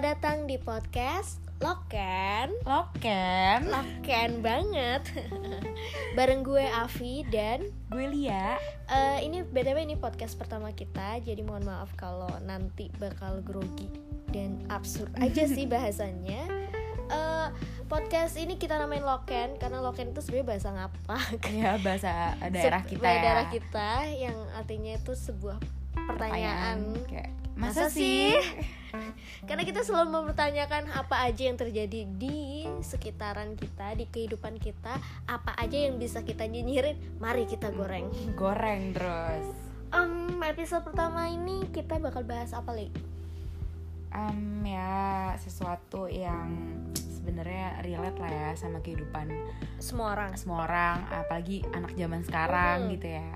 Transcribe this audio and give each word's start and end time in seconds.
Selamat 0.00 0.16
datang 0.16 0.48
di 0.48 0.56
podcast 0.56 1.44
Loken. 1.60 2.56
Loken. 2.64 3.68
Loken 3.68 4.30
banget. 4.40 5.04
Bareng 6.16 6.40
gue 6.40 6.64
Avi 6.64 7.20
dan 7.28 7.68
Gue 7.92 8.08
Lia. 8.08 8.56
eh, 8.88 9.20
Ini 9.20 9.44
BTW 9.44 9.84
ini 9.84 10.00
podcast 10.00 10.40
pertama 10.40 10.72
kita 10.72 11.20
Jadi 11.20 11.44
mohon 11.44 11.68
maaf 11.68 11.92
kalau 12.00 12.32
nanti 12.40 12.88
bakal 12.96 13.44
grogi 13.44 13.92
Dan 14.32 14.64
absurd 14.72 15.12
aja 15.20 15.44
sih 15.44 15.68
bahasanya. 15.76 16.48
Eh, 17.12 17.48
Podcast 17.84 18.40
ini 18.40 18.56
kita 18.56 18.80
namain 18.80 19.04
Loken 19.04 19.60
Karena 19.60 19.84
Loken 19.84 20.16
itu 20.16 20.24
sebenarnya 20.24 20.48
bahasa 20.48 20.68
ngapak. 20.72 21.44
Ya 21.52 21.76
bahasa 21.76 22.12
daerah 22.48 22.88
kita. 22.88 23.04
daerah 23.04 23.46
kita 23.52 24.08
Yang 24.08 24.38
artinya 24.56 24.92
itu 24.96 25.12
sebuah 25.12 25.60
pertanyaan 26.08 26.88
Kayak, 27.04 27.36
Masa 27.60 27.86
Masa, 27.86 27.92
sih? 27.92 28.32
Karena 29.40 29.62
kita 29.62 29.80
selalu 29.80 30.10
mempertanyakan 30.12 30.90
apa 30.90 31.22
aja 31.22 31.42
yang 31.44 31.54
terjadi 31.54 32.08
di 32.10 32.38
sekitaran 32.80 33.54
kita, 33.54 33.94
di 33.94 34.04
kehidupan 34.04 34.56
kita, 34.56 34.96
apa 35.26 35.52
aja 35.54 35.76
yang 35.78 35.96
bisa 35.96 36.20
kita 36.20 36.44
nyinyirin, 36.44 36.96
mari 37.16 37.44
kita 37.44 37.70
goreng. 37.70 38.08
Goreng 38.34 38.90
terus 38.90 39.46
Em, 39.90 40.38
episode 40.40 40.82
pertama 40.82 41.26
ini 41.26 41.66
kita 41.68 41.98
bakal 41.98 42.22
bahas 42.22 42.50
apa 42.50 42.70
lagi? 42.70 42.94
Em, 44.10 44.62
Ya 44.62 45.34
sesuatu 45.36 46.06
yang 46.06 46.50
sebenarnya 46.94 47.82
relate 47.82 48.16
lah 48.16 48.30
ya 48.30 48.48
sama 48.54 48.78
kehidupan 48.78 49.28
Semua 49.76 50.14
orang. 50.14 50.30
semua 50.34 50.64
orang 50.64 51.04
Apalagi 51.06 51.66
anak 51.70 51.92
zaman 51.92 52.22
sekarang 52.22 52.86
Hmm. 52.86 52.90
gitu 52.94 53.06
ya 53.12 53.30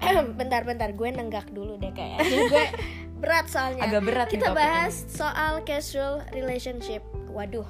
Bentar-bentar, 0.40 0.92
gue 0.92 1.08
nenggak 1.08 1.50
dulu 1.50 1.80
deh 1.80 1.92
kayaknya. 1.92 2.20
gue 2.24 2.64
berat 3.22 3.46
soalnya. 3.48 3.82
Agak 3.88 4.02
berat 4.04 4.28
Kita 4.28 4.52
bahas 4.52 5.08
soal 5.08 5.64
casual 5.64 6.20
relationship. 6.32 7.00
Waduh. 7.32 7.66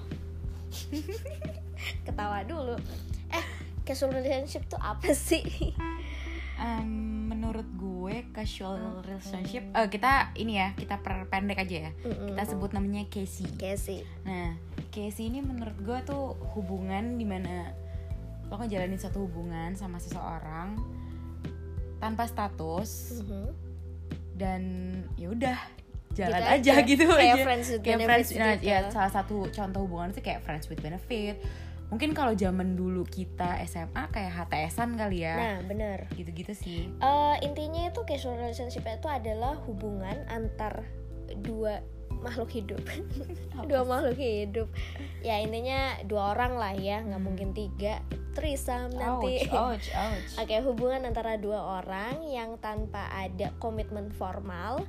Ketawa 2.07 2.43
dulu. 2.43 2.75
Eh, 3.31 3.45
casual 3.87 4.15
relationship 4.15 4.67
tuh 4.67 4.81
apa 4.83 5.15
sih? 5.15 5.45
Em, 6.57 7.15
Menurut 7.27 7.69
gue 7.77 8.25
casual 8.33 9.05
relationship 9.05 9.61
eh, 9.77 9.87
Kita 9.93 10.33
ini 10.41 10.57
ya, 10.57 10.73
kita 10.73 11.05
perpendek 11.05 11.61
aja 11.61 11.89
ya 11.89 11.93
Mm-mm. 12.01 12.33
Kita 12.33 12.43
sebut 12.49 12.73
namanya 12.73 13.05
Casey 13.13 13.45
Casey. 13.61 14.03
Nah, 14.25 14.57
Casey 14.89 15.29
ini 15.29 15.45
menurut 15.45 15.77
gue 15.79 15.99
tuh 16.03 16.33
hubungan 16.57 17.21
di 17.21 17.29
mana 17.29 17.71
lo 18.49 18.57
ngejalanin 18.57 18.97
satu 18.97 19.27
hubungan 19.27 19.75
sama 19.75 19.99
seseorang 20.01 20.79
tanpa 21.97 22.25
status 22.25 23.21
Mhm. 23.21 23.47
dan 24.35 24.63
ya 25.17 25.29
udah 25.31 25.59
jalan 26.13 26.41
Gitu 26.41 26.49
aja, 26.49 26.73
aja. 26.73 26.87
gitu 26.87 27.05
Kayak 27.07 27.35
aja. 27.35 27.45
friends 27.45 27.67
with 27.69 27.83
kayak 27.83 27.99
benefits 27.99 28.31
friends, 28.31 28.41
nah, 28.41 28.53
gitu. 28.55 28.69
ya 28.69 28.79
salah 28.89 29.13
satu 29.13 29.37
contoh 29.51 29.81
hubungan 29.85 30.09
itu 30.11 30.21
kayak 30.23 30.41
friends 30.41 30.67
with 30.67 30.81
benefit. 30.81 31.37
Mungkin 31.87 32.19
kalau 32.19 32.35
zaman 32.35 32.75
dulu 32.75 33.07
kita 33.07 33.63
SMA 33.63 34.11
kayak 34.11 34.33
HTSan 34.35 34.99
kali 34.99 35.23
ya. 35.23 35.39
Nah, 35.39 35.57
bener. 35.63 36.11
Gitu-gitu 36.11 36.51
sih. 36.51 36.91
Eh, 36.91 37.37
intinya 37.41 37.87
itu 37.87 38.03
casual 38.03 38.43
relationship 38.43 38.83
itu 38.83 39.07
adalah 39.07 39.55
hubungan 39.63 40.19
antar 40.27 40.83
dua 41.39 41.79
makhluk 42.27 42.51
hidup 42.51 42.83
dua 43.71 43.87
makhluk 43.87 44.19
hidup 44.19 44.67
ya 45.23 45.39
intinya 45.39 45.95
dua 46.03 46.35
orang 46.35 46.59
lah 46.59 46.75
ya 46.75 46.99
nggak 47.07 47.17
Hmm. 47.23 47.27
mungkin 47.27 47.49
tiga 47.55 48.03
trisam 48.37 48.93
nanti 48.93 49.49
Ouch, 49.49 49.89
ouch, 49.89 49.89
ouch. 50.05 50.31
Oke, 50.37 50.61
hubungan 50.61 51.09
antara 51.09 51.41
dua 51.41 51.81
orang 51.81 52.21
yang 52.29 52.61
tanpa 52.61 53.09
ada 53.09 53.49
komitmen 53.57 54.13
formal, 54.13 54.85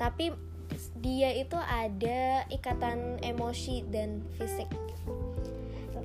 tapi 0.00 0.32
dia 1.04 1.28
itu 1.36 1.60
ada 1.60 2.48
ikatan 2.48 3.20
emosi 3.20 3.84
dan 3.92 4.24
fisik. 4.40 4.72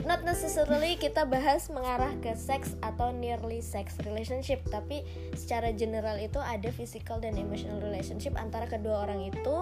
Not 0.01 0.25
necessarily 0.25 0.97
kita 0.97 1.29
bahas 1.29 1.69
mengarah 1.69 2.09
ke 2.25 2.33
seks 2.33 2.73
atau 2.81 3.13
nearly 3.13 3.61
sex 3.61 3.93
relationship, 4.01 4.65
tapi 4.67 5.05
secara 5.37 5.69
general 5.71 6.17
itu 6.17 6.41
ada 6.41 6.73
physical 6.73 7.21
dan 7.21 7.37
emotional 7.37 7.77
relationship 7.79 8.33
antara 8.33 8.65
kedua 8.65 9.05
orang 9.05 9.29
itu 9.29 9.55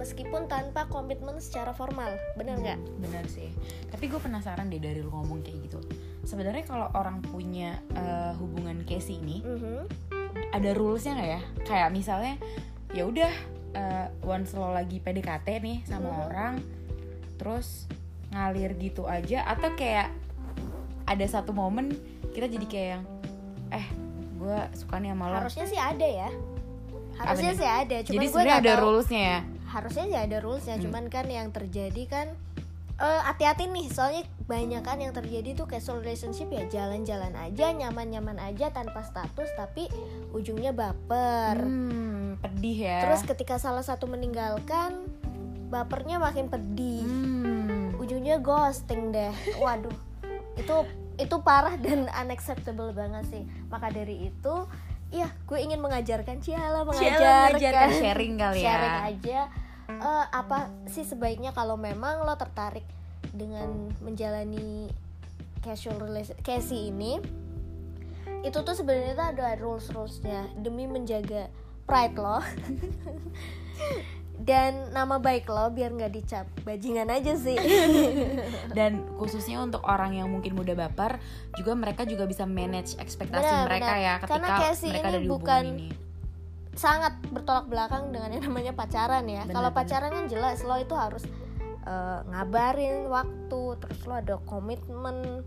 meskipun 0.00 0.48
tanpa 0.48 0.88
komitmen 0.88 1.36
secara 1.38 1.76
formal. 1.76 2.08
Bener 2.40 2.56
nggak? 2.56 2.78
Bener 3.04 3.24
sih. 3.28 3.52
Tapi 3.92 4.08
gue 4.08 4.16
penasaran 4.16 4.72
deh 4.72 4.80
dari 4.80 5.04
lu 5.04 5.12
ngomong 5.12 5.44
kayak 5.44 5.68
gitu. 5.68 5.78
Sebenarnya 6.24 6.64
kalau 6.64 6.88
orang 6.96 7.20
punya 7.20 7.76
eh, 7.92 8.32
hubungan 8.40 8.82
Casey 8.88 9.20
ini, 9.20 9.44
Mhm. 9.44 9.78
ada 10.56 10.70
rulesnya 10.72 11.12
nggak 11.14 11.30
ya? 11.30 11.40
Kayak 11.68 11.88
misalnya, 11.92 12.34
ya 12.90 13.04
udah 13.04 13.32
eh, 13.72 14.06
once 14.24 14.52
lo 14.52 14.68
lagi 14.68 15.00
PDKT 15.00 15.48
nih 15.64 15.78
sama 15.88 16.12
Mhm. 16.12 16.20
orang, 16.28 16.54
terus 17.36 17.88
ngalir 18.32 18.72
gitu 18.74 19.04
aja, 19.04 19.44
atau 19.46 19.70
kayak 19.72 20.08
ada 21.04 21.26
satu 21.26 21.52
momen 21.52 21.92
kita 22.30 22.48
jadi 22.48 22.66
kayak 22.66 22.88
yang, 22.90 23.04
eh, 23.70 23.86
gue 24.34 24.58
suka 24.74 24.96
nih 24.96 25.12
sama 25.12 25.24
lo. 25.28 25.36
Harusnya 25.38 25.66
sih 25.66 25.76
ada 25.76 26.06
ya. 26.06 26.30
Harusnya 27.14 27.52
sih 27.52 27.68
ada, 27.68 27.96
cuman 28.02 28.14
jadi 28.14 28.24
gue 28.24 28.32
sebenarnya 28.34 28.56
ada 28.58 28.72
rulesnya 28.78 29.22
ya. 29.22 29.40
harusnya 29.64 30.04
sih 30.04 30.18
ada 30.18 30.36
rulesnya 30.38 30.74
Hmm. 30.74 30.84
cuman 30.84 31.04
kan 31.06 31.24
yang 31.26 31.48
terjadi 31.48 32.02
kan 32.04 32.26
eh, 32.94 33.20
hati-hati 33.22 33.66
nih 33.66 33.88
soalnya 33.88 34.20
banyak 34.44 34.80
kan 34.80 34.96
yang 34.96 35.10
terjadi 35.10 35.52
tuh 35.54 35.64
casual 35.64 36.00
relationship 36.00 36.46
ya 36.48 36.68
jalan-jalan 36.68 37.32
aja 37.34 37.72
nyaman-nyaman 37.72 38.36
aja 38.38 38.68
tanpa 38.68 39.00
status 39.00 39.48
tapi 39.54 39.88
ujungnya 40.30 40.70
baper 40.70 41.56
Hmm, 41.56 42.36
pedih 42.38 42.84
ya. 42.86 42.98
terus 43.02 43.24
ketika 43.24 43.56
salah 43.56 43.80
satu 43.80 44.04
meninggalkan 44.06 45.08
bapernya 45.66 46.16
makin 46.16 46.46
pedih 46.46 47.00
Hmm. 47.02 47.31
Ujungnya 48.32 48.38
ghosting 48.40 49.12
deh. 49.12 49.34
Waduh. 49.60 49.96
Itu 50.56 50.76
itu 51.20 51.36
parah 51.44 51.76
dan 51.76 52.08
unacceptable 52.08 52.96
banget 52.96 53.28
sih. 53.28 53.42
Maka 53.68 53.92
dari 53.92 54.32
itu 54.32 54.54
ya 55.12 55.28
gue 55.44 55.58
ingin 55.60 55.80
mengajarkan. 55.84 56.40
Ciala 56.40 56.88
mengajarkan, 56.88 57.60
mengajarkan, 57.60 57.88
sharing 58.00 58.34
kali 58.40 58.58
ya. 58.64 58.64
sharing 58.64 58.96
aja. 59.12 59.40
Eh, 59.92 60.24
apa 60.32 60.72
sih 60.88 61.04
sebaiknya 61.04 61.52
kalau 61.52 61.76
memang 61.76 62.24
lo 62.24 62.32
tertarik 62.40 62.86
dengan 63.36 63.92
menjalani 64.00 64.88
casual 65.60 66.00
Casey 66.40 66.88
ini? 66.88 67.20
Itu 68.42 68.64
tuh 68.64 68.74
sebenarnya 68.74 69.14
tuh 69.14 69.26
ada 69.36 69.54
rules 69.60 69.86
rulesnya 69.92 70.48
demi 70.58 70.88
menjaga 70.88 71.46
pride 71.86 72.16
lo 72.18 72.38
dan 74.42 74.90
nama 74.90 75.20
baik 75.22 75.46
lo 75.46 75.70
biar 75.70 75.92
nggak 75.94 76.12
dicap 76.12 76.46
bajingan 76.66 77.06
aja 77.12 77.36
sih 77.38 77.54
dan 78.78 79.06
khususnya 79.20 79.62
untuk 79.62 79.84
orang 79.86 80.18
yang 80.18 80.26
mungkin 80.32 80.58
muda 80.58 80.74
baper 80.74 81.20
juga 81.54 81.72
mereka 81.78 82.02
juga 82.08 82.26
bisa 82.26 82.42
manage 82.48 82.98
ekspektasi 82.98 83.44
Benar, 83.44 83.66
mereka 83.68 83.92
benar. 83.94 84.06
ya 84.06 84.14
Karena 84.18 84.48
ketika 84.48 84.54
Casey 84.66 84.88
mereka 84.90 85.06
ini 85.06 85.12
ada 85.14 85.20
di 85.20 85.28
bukan 85.30 85.64
ini 85.68 85.88
sangat 86.72 87.20
bertolak 87.28 87.68
belakang 87.68 88.12
dengan 88.12 88.32
yang 88.32 88.44
namanya 88.48 88.72
pacaran 88.72 89.24
ya. 89.28 89.44
Kalau 89.48 89.70
pacaran 89.76 90.10
kan 90.12 90.24
jelas 90.28 90.64
lo 90.64 90.76
itu 90.80 90.94
harus 90.96 91.24
eh, 91.84 92.20
ngabarin 92.32 93.08
waktu, 93.12 93.62
terus 93.80 94.00
lo 94.08 94.16
ada 94.16 94.40
komitmen 94.48 95.44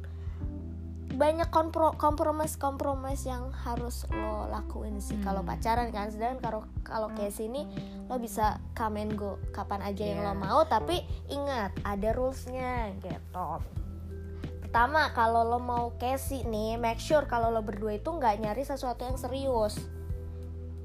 banyak 1.16 1.48
kompro 1.50 1.96
kompromis 1.96 2.60
kompromis 2.60 3.24
yang 3.24 3.50
harus 3.64 4.04
lo 4.12 4.46
lakuin 4.52 5.00
sih 5.00 5.16
kalau 5.24 5.42
Hmm. 5.42 5.56
pacaran 5.56 5.90
kan. 5.90 6.12
Sedangkan 6.12 6.40
kalau 6.44 6.62
kalau 6.84 7.08
kayak 7.16 7.34
sini 7.34 7.66
lo 8.12 8.20
bisa 8.20 8.60
come 8.76 9.02
and 9.02 9.16
go 9.16 9.40
kapan 9.56 9.82
aja 9.82 10.04
yang 10.04 10.22
lo 10.22 10.36
mau 10.36 10.62
tapi 10.68 11.02
ingat 11.32 11.72
ada 11.88 12.12
rulesnya 12.12 12.92
gitu. 13.00 13.50
Pertama 14.62 15.10
kalau 15.16 15.48
lo 15.48 15.60
mau 15.60 15.96
Casey 15.96 16.44
nih 16.44 16.76
make 16.76 17.00
sure 17.00 17.24
kalau 17.26 17.48
lo 17.48 17.64
berdua 17.64 17.96
itu 17.96 18.12
nggak 18.12 18.44
nyari 18.44 18.68
sesuatu 18.68 19.08
yang 19.08 19.16
serius. 19.16 19.80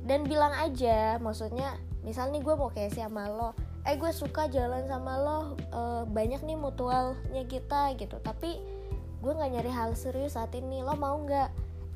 Dan 0.06 0.25
bilang 0.25 0.55
aja 0.55 1.19
maksudnya 1.19 1.76
misal 2.00 2.31
nih 2.32 2.40
gue 2.40 2.55
mau 2.56 2.70
Casey 2.70 3.02
sama 3.05 3.28
lo 3.28 3.52
eh 3.84 3.96
gue 3.96 4.12
suka 4.12 4.44
jalan 4.46 4.84
sama 4.87 5.19
lo 5.19 5.38
eh, 5.58 6.02
banyak 6.06 6.40
nih 6.46 6.56
mutualnya 6.56 7.44
kita 7.50 7.99
gitu. 7.99 8.16
Tapi 8.22 8.80
gue 9.20 9.32
nggak 9.32 9.50
nyari 9.52 9.70
hal 9.70 9.93
serius 9.93 10.34
saat 10.34 10.52
ini 10.56 10.81
lo 10.81 10.96
mau 10.96 11.17
nggak? 11.20 11.49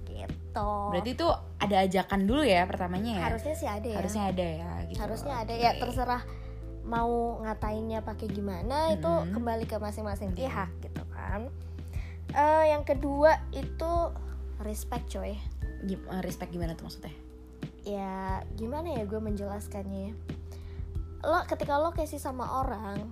Gitu. 0.04 0.70
Berarti 0.92 1.10
itu 1.16 1.28
ada 1.58 1.76
ajakan 1.82 2.20
dulu 2.28 2.42
ya 2.44 2.68
pertamanya 2.68 3.18
ya? 3.18 3.24
Harusnya 3.32 3.54
sih 3.56 3.68
ada 3.68 3.88
ya. 3.88 3.96
Harusnya 3.98 4.24
ada 4.30 4.46
ya 4.46 4.70
gitu. 4.86 4.98
Harusnya 5.00 5.34
ada 5.42 5.54
ya 5.56 5.70
terserah 5.74 6.22
mau 6.84 7.40
ngatainnya 7.40 8.04
pakai 8.04 8.28
gimana 8.28 8.92
itu 8.92 9.08
Mhm. 9.08 9.32
kembali 9.32 9.64
ke 9.64 9.80
masing-masing 9.80 10.36
Mhm. 10.36 10.38
pihak 10.38 10.70
gitu 10.84 11.02
kan. 11.10 11.48
Eh, 12.30 12.64
yang 12.70 12.84
kedua 12.84 13.40
itu 13.50 13.92
respect 14.60 15.08
coy. 15.08 15.32
Gim- 15.84 16.04
eh, 16.06 16.22
respect 16.22 16.52
gimana 16.52 16.76
tuh 16.76 16.86
maksudnya? 16.86 17.14
Ya 17.84 18.44
gimana 18.54 18.92
ya 18.94 19.04
gue 19.04 19.16
menjelaskannya 19.18 20.00
ya? 20.08 20.14
Lo 21.24 21.40
ketika 21.48 21.80
lo 21.80 21.90
kasih 21.90 22.20
sama 22.20 22.60
orang 22.60 23.08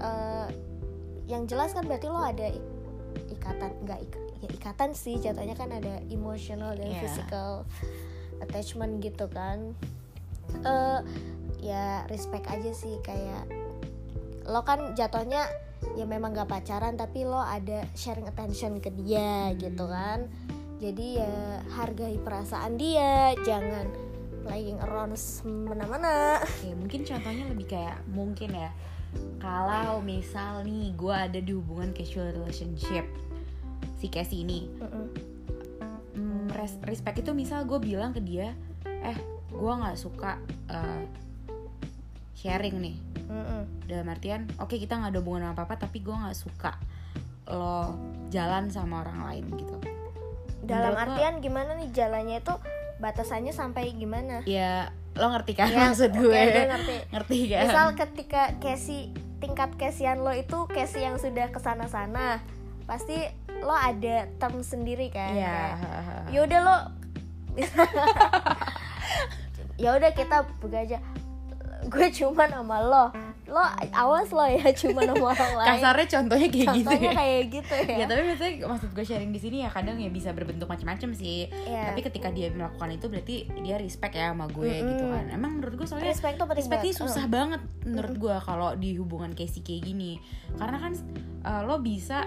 eh, 0.00 0.48
yang 1.26 1.44
jelas 1.44 1.76
kan 1.76 1.84
berarti 1.84 2.08
lo 2.08 2.16
ada 2.16 2.48
ikatan 3.28 3.70
nggak 3.80 4.00
ik- 4.00 4.22
ya 4.38 4.48
ikatan 4.50 4.90
sih 4.92 5.16
jatuhnya 5.16 5.52
kan 5.52 5.70
ada 5.70 6.00
emotional 6.06 6.72
dan 6.72 6.86
Iya. 6.86 7.00
physical 7.00 7.50
attachment 8.38 8.98
gitu 8.98 9.26
kan 9.26 9.72
Eh, 10.54 11.00
ya 11.58 12.04
respect 12.06 12.46
aja 12.46 12.70
sih 12.70 13.00
kayak 13.00 13.48
lo 14.44 14.60
kan 14.60 14.92
jatuhnya 14.92 15.48
ya 15.92 16.04
memang 16.04 16.30
gak 16.30 16.46
pacaran 16.46 16.94
tapi 16.94 17.24
lo 17.24 17.36
ada 17.36 17.88
sharing 17.92 18.24
attention 18.24 18.76
ke 18.76 18.92
dia 18.94 19.48
Hmm. 19.48 19.56
gitu 19.56 19.84
kan 19.84 20.28
jadi 20.76 21.06
ya 21.18 21.32
hargai 21.72 22.16
perasaan 22.18 22.76
dia 22.76 23.32
jangan 23.40 23.88
playing 24.42 24.76
around 24.80 25.16
semena-mena 25.16 26.38
Oke, 26.38 26.70
mungkin 26.74 27.00
contohnya 27.02 27.44
lebih 27.46 27.66
kayak 27.66 27.96
mungkin 28.06 28.52
ya. 28.52 28.68
Kalau 29.38 30.00
misal 30.00 30.62
nih 30.62 30.92
gue 30.92 31.12
ada 31.12 31.36
di 31.36 31.52
hubungan 31.52 31.92
casual 31.92 32.32
relationship 32.32 33.04
si 33.94 34.08
Casey 34.08 34.40
ini, 34.40 34.68
Mm-mm. 34.78 35.06
hmm, 36.14 36.44
res- 36.50 36.80
respect 36.82 37.20
itu 37.20 37.32
misal 37.32 37.64
gue 37.64 37.76
bilang 37.76 38.10
ke 38.10 38.20
dia, 38.20 38.52
eh 38.84 39.16
gue 39.48 39.72
nggak 39.74 39.96
suka 39.96 40.40
eh, 40.66 41.04
sharing 42.34 42.76
nih. 42.80 42.96
Mm-mm. 43.24 43.62
Dalam 43.84 44.06
artian, 44.06 44.48
oke 44.56 44.74
kita 44.74 44.96
nggak 44.96 45.12
ada 45.12 45.20
hubungan 45.20 45.44
apa 45.50 45.64
apa, 45.64 45.76
tapi 45.78 46.00
gue 46.00 46.12
nggak 46.12 46.36
suka 46.36 46.72
lo 47.44 47.92
jalan 48.28 48.68
sama 48.68 49.04
orang 49.04 49.20
lain 49.22 49.44
gitu. 49.54 49.76
dalam 50.64 50.92
Menurut 50.92 50.96
lo- 50.96 51.04
artian 51.12 51.34
gimana 51.38 51.70
nih 51.76 51.92
jalannya 51.92 52.40
itu 52.40 52.54
batasannya 52.96 53.52
sampai 53.52 53.92
gimana 53.92 54.40
Ya 54.44 54.88
lo 55.14 55.26
ngerti 55.30 55.52
kan 55.52 55.68
Ya, 55.68 55.88
maksud 55.88 56.10
gue? 56.12 56.26
gue 56.26 56.64
ngerti. 56.66 56.94
ngerti 57.08 57.36
kan? 57.48 57.62
misal 57.64 57.86
ketika 57.94 58.42
Casey 58.58 59.10
tingkat 59.38 59.70
kesian 59.74 60.18
lo 60.18 60.30
itu 60.30 60.66
Casey 60.66 61.02
yang 61.02 61.16
sudah 61.16 61.48
ke 61.48 61.58
sana 61.58 61.86
sana 61.86 62.42
pasti 62.82 63.14
lo 63.56 63.72
ada 63.72 64.26
term 64.36 64.60
sendiri 64.60 65.08
kan 65.08 65.30
Iya. 65.30 65.46
Kayak, 65.46 65.74
ya 66.28 66.40
udah 66.42 66.60
lo 66.60 66.76
ya 69.76 69.90
udah 69.92 70.10
kita 70.10 70.36
buka 70.58 70.78
aja 70.80 70.98
gue 71.84 72.06
cuman 72.12 72.48
sama 72.50 72.78
lo 72.80 73.04
lo 73.44 73.60
awas 73.92 74.32
lo 74.32 74.44
ya 74.48 74.72
cuman 74.80 75.12
sama 75.12 75.26
orang 75.36 75.52
lain 75.60 75.68
Kasarnya 75.76 76.06
contohnya 76.08 76.48
kayak 76.48 76.64
gitu 76.64 76.88
contohnya 76.88 77.10
ya. 77.10 77.14
kayak 77.14 77.42
gitu 77.52 77.74
ya, 77.76 77.96
Ya 78.00 78.04
tapi 78.08 78.20
maksudnya 78.24 78.52
maksud 78.64 78.90
gue 78.96 79.04
sharing 79.04 79.32
di 79.36 79.40
sini 79.40 79.56
ya 79.60 79.68
kadang 79.68 79.96
ya 80.00 80.08
bisa 80.08 80.30
berbentuk 80.32 80.64
macam-macam 80.64 81.10
sih. 81.12 81.52
Iya. 81.52 81.92
Tapi 81.92 82.00
ketika 82.00 82.28
dia 82.32 82.48
melakukan 82.48 82.88
itu 82.96 83.06
berarti 83.12 83.36
dia 83.60 83.76
respect 83.76 84.16
ya 84.16 84.32
sama 84.32 84.48
gue 84.48 84.64
Mm-mm. 84.64 84.90
gitu 84.96 85.04
kan. 85.12 85.24
Emang 85.28 85.60
menurut 85.60 85.74
gue 85.76 85.86
soalnya 85.86 86.08
respect 86.08 86.40
tuh 86.40 86.48
respect 86.48 86.82
ini 86.82 86.92
banget. 86.92 87.02
susah 87.04 87.26
banget 87.28 87.60
menurut 87.84 88.14
gue 88.16 88.36
kalau 88.40 88.70
di 88.80 88.90
hubungan 88.96 89.36
Casey 89.36 89.60
kayak 89.60 89.92
gini. 89.92 90.16
Karena 90.56 90.76
kan 90.80 90.92
uh, 91.44 91.62
lo 91.68 91.84
bisa 91.84 92.24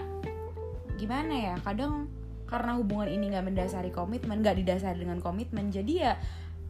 gimana 0.94 1.34
ya? 1.34 1.54
Kadang 1.66 2.06
karena 2.46 2.78
hubungan 2.78 3.10
ini 3.10 3.34
nggak 3.34 3.44
mendasari 3.44 3.90
komitmen, 3.90 4.40
nggak 4.40 4.56
didasari 4.64 5.04
dengan 5.04 5.20
komitmen, 5.20 5.68
jadi 5.68 5.92
ya 5.92 6.12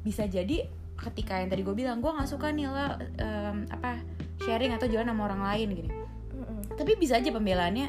bisa 0.02 0.26
jadi 0.26 0.66
ketika 0.98 1.38
yang 1.38 1.46
tadi 1.46 1.62
gue 1.62 1.76
bilang 1.78 2.02
gue 2.02 2.10
nggak 2.10 2.26
suka 2.26 2.50
nih 2.50 2.66
lo 2.66 2.74
um, 2.74 3.56
apa 3.70 4.02
sharing 4.42 4.72
atau 4.74 4.86
jalan 4.86 5.10
sama 5.10 5.22
orang 5.26 5.42
lain 5.42 5.68
gini. 5.74 5.90
Mm-mm. 6.34 6.60
Tapi 6.78 6.94
bisa 6.94 7.18
aja 7.18 7.30
pembelaannya 7.30 7.88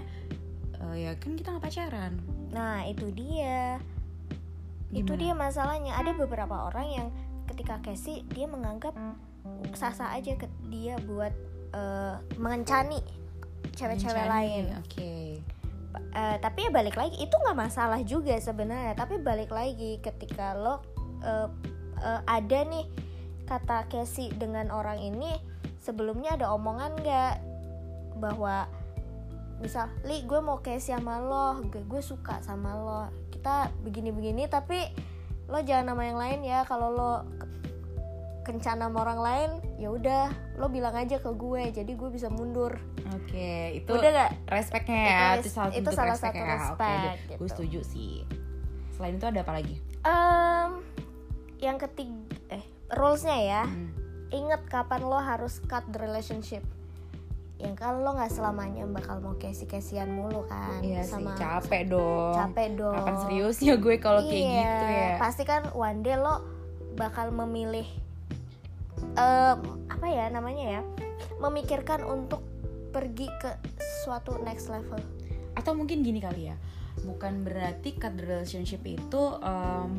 "Eh, 0.79 0.95
ya 1.05 1.11
kan 1.19 1.37
kita 1.37 1.53
nggak 1.53 1.63
pacaran. 1.63 2.13
Nah 2.49 2.85
itu 2.89 3.09
dia 3.13 3.77
Itu 4.89 5.13
Gimana? 5.13 5.21
dia 5.21 5.33
masalahnya 5.37 5.93
Ada 6.01 6.17
beberapa 6.17 6.65
orang 6.65 6.87
yang 6.89 7.07
ketika 7.45 7.77
Casey 7.85 8.25
Dia 8.33 8.49
menganggap 8.49 8.97
sah-sah 9.77 10.17
aja 10.17 10.33
ke 10.33 10.49
dia 10.65 10.97
buat 11.05 11.29
eh, 11.73 12.15
mengencani 12.41 12.97
cewek-cewek 13.77 14.25
lain 14.25 14.73
Oke. 14.81 15.37
Eh, 15.93 16.37
Tapi 16.41 16.59
ya 16.65 16.71
balik 16.73 16.97
lagi 16.97 17.21
Itu 17.21 17.37
nggak 17.37 17.57
masalah 17.57 18.01
juga 18.01 18.33
sebenarnya 18.41 18.97
Tapi 18.97 19.21
balik 19.21 19.53
lagi 19.53 20.01
ketika 20.01 20.57
lo 20.57 20.81
eh, 21.21 21.47
eh, 22.01 22.21
Ada 22.25 22.65
nih 22.65 22.85
kata 23.45 23.89
Casey 23.89 24.29
dengan 24.33 24.69
orang 24.69 25.01
ini 25.01 25.37
Sebelumnya 25.79 26.35
ada 26.35 26.51
omongan 26.51 26.95
nggak 26.95 27.35
Bahwa 28.17 28.67
misal 29.59 29.91
li 30.03 30.23
gue 30.23 30.39
mau 30.39 30.59
Casey 30.59 30.95
sama 30.95 31.19
lo 31.19 31.59
gue, 31.65 31.83
gue 31.83 31.99
suka 31.99 32.39
sama 32.39 32.71
lo 32.73 33.01
kita 33.29 33.67
begini-begini 33.81 34.47
tapi 34.47 34.87
lo 35.45 35.59
jangan 35.59 35.91
nama 35.91 36.03
yang 36.05 36.15
lain 36.15 36.39
ya 36.41 36.63
kalau 36.63 36.87
lo 36.89 37.13
ke- 37.35 37.51
kencan 38.45 38.79
sama 38.79 39.03
orang 39.03 39.19
lain 39.19 39.49
ya 39.75 39.91
udah 39.91 40.31
lo 40.55 40.71
bilang 40.71 40.95
aja 40.95 41.19
ke 41.19 41.27
gue 41.29 41.75
jadi 41.75 41.91
gue 41.91 42.09
bisa 42.09 42.27
mundur 42.27 42.71
Oke, 43.09 43.73
itu 43.75 43.89
udah 43.89 44.09
gak 44.13 44.31
respectnya 44.47 45.01
ya. 45.01 45.19
Itu 45.35 45.49
salah 45.49 45.73
itu 45.73 45.89
salah 45.89 46.13
respect 46.13 46.29
satu 46.29 46.39
ya. 46.39 46.53
Respect, 46.53 46.77
deh. 47.01 47.15
gitu. 47.25 47.33
gue 47.35 47.49
setuju 47.49 47.79
sih. 47.83 48.13
Selain 48.93 49.17
itu 49.17 49.25
ada 49.25 49.41
apa 49.41 49.53
lagi? 49.57 49.75
Em, 49.99 50.69
yang 51.57 51.77
ketiga 51.79 52.13
eh 52.47 52.61
rulesnya 52.91 53.33
ya 53.35 53.63
Hmm. 53.65 53.88
Inget 54.29 54.61
kapan 54.65 55.01
lo 55.01 55.17
harus 55.17 55.57
cut 55.65 55.81
the 55.89 55.99
relationship 55.99 56.61
yang 57.59 57.75
kan 57.75 57.99
lo 57.99 58.15
nggak 58.15 58.31
selamanya 58.31 58.87
bakal 58.87 59.19
mau 59.19 59.35
kesi 59.35 59.67
kesian 59.67 60.07
mulu 60.09 60.47
kan 60.47 60.79
Iya 60.79 61.03
sih, 61.03 61.19
sama 61.19 61.35
capek 61.35 61.91
dong. 61.91 62.31
capek 62.31 62.67
dong 62.73 62.95
Kapan 62.95 63.15
seriusnya 63.19 63.73
gue 63.75 63.95
kalau 63.99 64.21
kayak 64.23 64.39
Iya, 64.39 64.63
gitu 64.63 64.85
ya? 64.87 65.09
Pasti 65.19 65.43
kan 65.43 65.61
one 65.75 65.99
day 65.99 66.15
lo 66.15 66.39
bakal 66.95 67.35
memilih 67.35 67.83
em, 69.13 69.57
apa 69.87 70.05
ya 70.07 70.31
namanya 70.31 70.79
ya? 70.79 70.81
Memikirkan 71.37 72.07
untuk 72.07 72.39
pergi 72.89 73.27
ke 73.37 73.51
suatu 74.01 74.39
next 74.39 74.71
level. 74.71 74.99
Atau 75.51 75.75
mungkin 75.75 75.99
gini 75.99 76.23
kali 76.23 76.47
ya. 76.47 76.55
Bukan 77.05 77.47
berarti 77.47 77.95
cut 77.95 78.17
the 78.19 78.25
relationship 78.27 78.83
itu 78.83 79.23
em, 79.39 79.91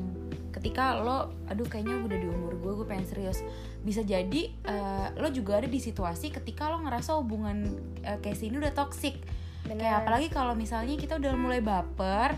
ketika 0.51 0.99
lo 1.01 1.31
aduh 1.47 1.65
kayaknya 1.65 2.03
udah 2.03 2.19
di 2.19 2.27
umur 2.27 2.59
gue 2.59 2.73
gue 2.83 2.87
pengen 2.87 3.07
serius 3.07 3.39
bisa 3.87 4.03
jadi 4.03 4.51
eh, 4.51 5.07
lo 5.15 5.31
juga 5.31 5.63
ada 5.63 5.71
di 5.71 5.79
situasi 5.79 6.35
ketika 6.35 6.69
lo 6.69 6.83
ngerasa 6.83 7.15
hubungan 7.17 7.71
eh, 8.03 8.19
Casey 8.19 8.51
ini 8.51 8.59
udah 8.59 8.75
toxic 8.75 9.23
Kayak 9.61 10.03
apalagi 10.03 10.29
kalau 10.33 10.59
misalnya 10.59 10.99
kita 10.99 11.21
udah 11.21 11.33
mulai 11.39 11.63
baper 11.63 12.35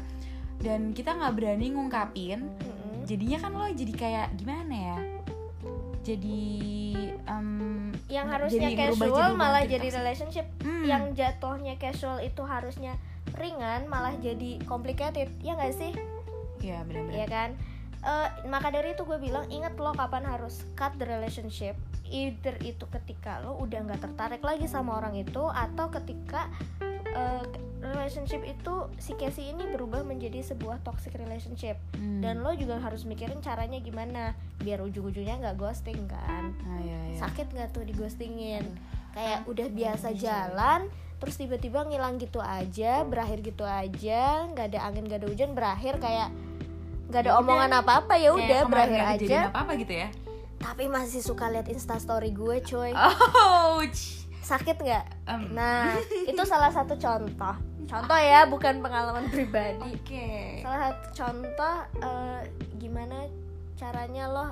dan 0.60 0.92
kita 0.92 1.16
nggak 1.16 1.32
berani 1.32 1.72
ngungkapin, 1.72 2.44
Mm-mm. 2.44 3.08
jadinya 3.08 3.38
kan 3.40 3.50
lo 3.56 3.66
jadi 3.72 3.92
kayak 3.96 4.28
gimana 4.36 4.74
ya? 4.74 4.98
Jadi 6.02 6.42
em, 7.24 7.48
Yang 8.10 8.26
harusnya 8.36 8.68
jadi 8.68 8.74
casual 8.90 9.30
malah 9.38 9.64
jadi 9.64 9.86
toxic. 9.86 9.98
relationship. 10.02 10.46
Hmm. 10.60 10.84
Yang 10.84 11.02
jatuhnya 11.14 11.74
casual 11.78 12.18
itu 12.20 12.42
harusnya 12.42 12.98
ringan 13.34 13.86
malah 13.86 14.14
jadi 14.16 14.60
complicated. 14.64 15.28
Ya 15.38 15.54
nggak 15.54 15.74
sih? 15.74 15.92
Iya 16.58 16.84
benar-benar. 16.84 17.16
ya 17.16 17.26
kan 17.26 17.50
Eh, 18.02 18.28
maka 18.50 18.74
dari 18.74 18.98
itu 18.98 19.06
gue 19.06 19.14
bilang 19.14 19.46
ingat 19.46 19.78
lo 19.78 19.94
kapan 19.94 20.26
harus 20.26 20.66
cut 20.74 20.90
the 20.98 21.06
relationship 21.06 21.78
either 22.02 22.58
itu 22.58 22.82
ketika 22.90 23.38
lo 23.38 23.54
udah 23.56 23.78
nggak 23.78 24.02
tertarik 24.02 24.42
lagi 24.42 24.66
sama 24.66 24.98
orang 24.98 25.14
itu 25.14 25.38
atau 25.38 25.86
ketika 25.86 26.50
eh, 26.82 27.46
relationship 27.78 28.42
itu 28.42 28.74
si 28.98 29.14
Casey 29.14 29.54
ini 29.54 29.70
berubah 29.70 30.02
menjadi 30.02 30.42
sebuah 30.42 30.82
toxic 30.82 31.14
relationship 31.14 31.78
Hmm. 31.94 32.18
dan 32.18 32.42
lo 32.42 32.50
juga 32.52 32.82
harus 32.82 33.06
mikirin 33.06 33.38
caranya 33.38 33.78
gimana 33.78 34.34
biar 34.58 34.82
ujung-ujungnya 34.82 35.38
nggak 35.38 35.54
ghosting 35.56 36.02
kan 36.10 36.50
Ah, 36.60 36.82
iya, 36.82 36.98
iya. 37.06 37.18
sakit 37.22 37.54
nggak 37.54 37.70
tuh 37.70 37.86
di 37.86 37.94
ghostingin 37.94 38.66
kayak 39.14 39.46
udah 39.46 39.70
biasa 39.70 40.10
Bisa. 40.10 40.18
jalan 40.26 40.90
terus 41.22 41.38
tiba-tiba 41.38 41.86
ngilang 41.86 42.18
gitu 42.18 42.42
aja 42.42 43.06
berakhir 43.06 43.38
gitu 43.40 43.62
aja 43.62 44.50
nggak 44.50 44.74
ada 44.74 44.78
angin 44.82 45.06
nggak 45.06 45.22
ada 45.22 45.28
hujan 45.30 45.54
berakhir 45.54 45.96
kayak 45.96 46.34
nggak 47.06 47.20
ada 47.20 47.30
Ya 47.30 47.32
udah. 47.32 47.42
omongan 47.44 47.70
apa-apa 47.78 48.14
ya 48.16 48.30
udah 48.32 48.60
berakhir 48.66 49.02
aja 49.06 49.38
apa-apa 49.48 49.72
gitu 49.78 49.94
ya. 49.96 50.08
tapi 50.58 50.84
masih 50.86 51.20
suka 51.20 51.46
lihat 51.46 51.66
instastory 51.66 52.30
gue 52.30 52.58
coy 52.60 52.90
Ouch. 53.70 54.26
sakit 54.42 54.76
nggak 54.76 55.04
Em, 55.24 55.42
nah 55.52 55.94
itu 56.30 56.42
salah 56.42 56.74
satu 56.74 56.98
contoh 56.98 57.54
contoh 57.84 58.18
ya 58.18 58.42
bukan 58.44 58.78
pengalaman 58.78 59.28
pribadi 59.28 59.78
Oke. 59.94 60.58
salah 60.58 60.90
satu 60.90 61.06
contoh 61.14 61.76
eh, 62.00 62.40
gimana 62.76 63.30
caranya 63.74 64.26
lo 64.26 64.46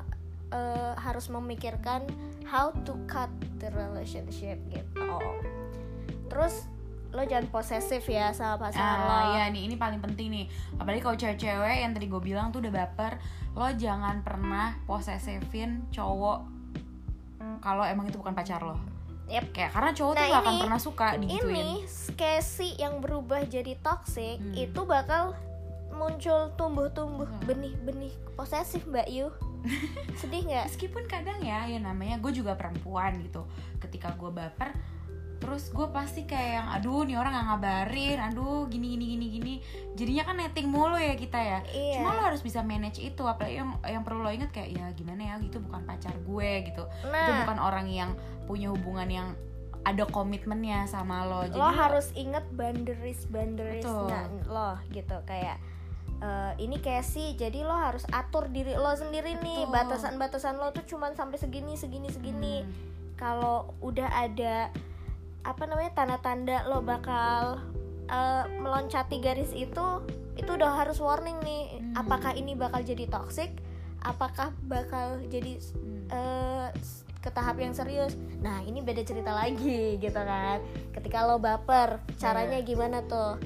eh, 0.50 0.94
harus 0.94 1.26
memikirkan 1.26 2.06
how 2.46 2.70
to 2.86 2.94
cut 3.06 3.30
the 3.58 3.66
relationship 3.72 4.58
gitu 4.68 5.18
terus 6.30 6.64
lo 7.10 7.20
jangan 7.20 7.50
posesif 7.50 8.06
ya 8.06 8.30
sama 8.30 8.54
pasangan 8.56 8.98
lo 9.00 9.10
Ah, 9.10 9.22
iya 9.34 9.44
nih 9.50 9.66
ini 9.66 9.74
paling 9.74 9.98
penting 9.98 10.30
nih. 10.30 10.46
Apalagi 10.78 11.02
kalau 11.02 11.16
cewek-cewek 11.16 11.76
yang 11.76 11.90
tadi 11.90 12.06
gue 12.06 12.22
bilang 12.22 12.48
tuh 12.48 12.62
udah 12.62 12.70
baper, 12.72 13.18
lo 13.52 13.66
jangan 13.68 14.22
pernah 14.22 14.78
posesifin 14.86 15.90
cowok 15.90 16.38
kalau 17.58 17.82
emang 17.82 18.06
itu 18.06 18.16
bukan 18.16 18.30
pacar 18.30 18.62
lo. 18.62 18.78
Yep. 19.26 19.50
Kayak 19.50 19.70
karena 19.70 19.90
cowok 19.90 20.12
Nah, 20.12 20.18
tuh 20.18 20.26
gak 20.28 20.40
akan 20.40 20.54
pernah 20.60 20.80
suka 20.80 21.06
digituin. 21.16 21.50
ini 21.50 21.68
Casey 22.14 22.70
yang 22.76 22.98
berubah 22.98 23.42
jadi 23.44 23.74
toxic 23.78 24.38
Hmm. 24.38 24.54
itu 24.54 24.80
bakal 24.82 25.34
muncul 25.90 26.50
tumbuh-tumbuh 26.54 27.26
Hmm. 27.26 27.42
benih-benih 27.44 28.14
posesif 28.34 28.86
mbak 28.86 29.06
Yu 29.06 29.28
sedih 30.16 30.46
nggak 30.46 30.66
Meskipun 30.66 31.04
kadang 31.04 31.36
ya, 31.40 31.66
ya 31.66 31.76
namanya 31.76 32.16
gue 32.16 32.32
juga 32.32 32.54
perempuan 32.54 33.18
gitu. 33.20 33.44
Ketika 33.78 34.14
gue 34.14 34.30
baper, 34.30 34.72
terus 35.40 35.72
gue 35.72 35.88
pasti 35.88 36.28
kayak 36.28 36.52
yang 36.52 36.68
aduh 36.68 37.02
nih 37.08 37.16
orang 37.16 37.32
nggak 37.32 37.46
ngabarin. 37.48 38.18
Aduh 38.30 38.68
gini 38.68 38.94
gini 38.94 39.04
gini 39.16 39.26
gini. 39.32 39.54
Jadinya 39.96 40.28
kan 40.28 40.36
netting 40.36 40.68
mulu 40.68 41.00
ya 41.00 41.16
kita 41.16 41.40
ya. 41.40 41.58
Iya. 41.72 41.98
cuma 41.98 42.14
lo 42.14 42.22
harus 42.28 42.44
bisa 42.44 42.60
manage 42.60 43.00
itu. 43.00 43.24
Apalagi 43.24 43.64
yang 43.64 43.80
yang 43.88 44.04
perlu 44.04 44.20
lo 44.20 44.30
inget 44.30 44.52
kayak 44.52 44.76
ya 44.76 44.86
gimana 44.92 45.32
ya? 45.32 45.34
Gitu 45.40 45.58
bukan 45.64 45.82
pacar 45.88 46.12
gue 46.12 46.50
gitu. 46.68 46.84
Itu 46.84 47.08
nah 47.08 47.48
bukan 47.48 47.58
orang 47.58 47.88
yang 47.88 48.12
punya 48.44 48.68
hubungan 48.68 49.08
yang 49.08 49.28
ada 49.80 50.04
komitmennya 50.04 50.84
sama 50.84 51.24
lo. 51.24 51.48
Jadi 51.48 51.56
lo 51.56 51.72
harus 51.72 52.12
inget 52.12 52.44
boundaries 52.52 53.24
boundaries 53.32 53.88
nah, 53.88 54.28
lo 54.44 54.70
gitu. 54.92 55.16
Kayak 55.24 55.56
eh, 56.20 56.52
ini 56.60 56.76
kayak 56.84 57.08
sih 57.08 57.32
jadi 57.32 57.64
lo 57.64 57.72
harus 57.72 58.04
atur 58.12 58.52
diri 58.52 58.76
lo 58.76 58.92
sendiri 58.92 59.40
nih. 59.40 59.72
Batasan-batasan 59.72 60.60
lo 60.60 60.68
tuh 60.76 60.84
cuman 60.84 61.16
sampai 61.16 61.40
segini 61.40 61.80
segini 61.80 62.12
segini. 62.12 62.56
Hmm. 62.60 62.88
kalau 63.20 63.76
udah 63.84 64.08
ada 64.16 64.72
apa 65.42 65.62
namanya 65.64 65.92
tanda-tanda 65.94 66.64
lo 66.64 66.80
bakal 66.80 67.58
eh, 68.06 68.44
meloncati 68.54 69.16
garis 69.18 69.50
itu 69.50 69.86
itu 70.34 70.50
udah 70.50 70.72
harus 70.76 70.98
warning 70.98 71.36
nih. 71.40 71.64
Hmm. 71.76 71.94
apakah 71.96 72.32
ini 72.32 72.54
bakal 72.54 72.80
jadi 72.80 73.06
toxic? 73.06 73.50
Apakah 74.00 74.50
bakal 74.62 75.20
jadi 75.26 75.60
Hmm. 76.08 76.72
s- 76.74 77.02
ke 77.16 77.28
tahap 77.28 77.56
yang 77.56 77.70
serius? 77.70 78.14
Nah 78.38 78.60
ini 78.60 78.80
beda 78.80 79.00
cerita 79.00 79.30
lagi 79.30 79.96
gitu 79.96 80.16
kan. 80.16 80.58
Ketika 80.90 81.22
lo 81.22 81.36
baper 81.36 82.00
caranya 82.16 82.56
Iya. 82.56 82.66
gimana 82.66 82.98
tuh? 83.02 83.36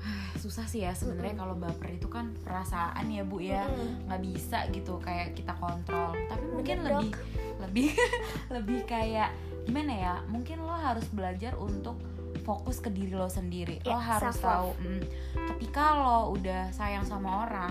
Susah 0.40 0.64
sih 0.64 0.80
ya 0.80 0.92
sebenarnya 0.92 1.36
kalau 1.38 1.54
baper 1.54 1.92
itu 1.92 2.08
kan 2.08 2.32
perasaan 2.40 3.04
ya 3.06 3.20
bu 3.22 3.38
ya. 3.38 3.68
Nggak 4.06 4.20
bisa 4.24 4.58
gitu 4.70 4.96
kayak 4.98 5.34
kita 5.34 5.52
kontrol. 5.54 6.16
Tapi 6.16 6.44
mungkin 6.48 6.76
Bener, 6.80 6.90
lebih 6.96 7.12
lebih 7.60 7.88
lebih 8.56 8.80
kayak 8.84 9.30
gimana 9.70 9.94
ya 9.94 10.14
mungkin 10.26 10.60
lo 10.60 10.74
harus 10.74 11.06
belajar 11.08 11.54
untuk 11.54 11.94
fokus 12.42 12.78
ke 12.78 12.88
diri 12.88 13.12
lo 13.12 13.26
sendiri 13.26 13.78
Ya, 13.80 13.94
lo 13.94 13.98
harus 13.98 14.34
self-love. 14.34 14.74
tahu 14.74 14.82
mm, 14.82 15.02
ketika 15.48 15.84
lo 15.94 16.34
udah 16.34 16.70
sayang 16.70 17.04
sama 17.04 17.44
orang 17.44 17.70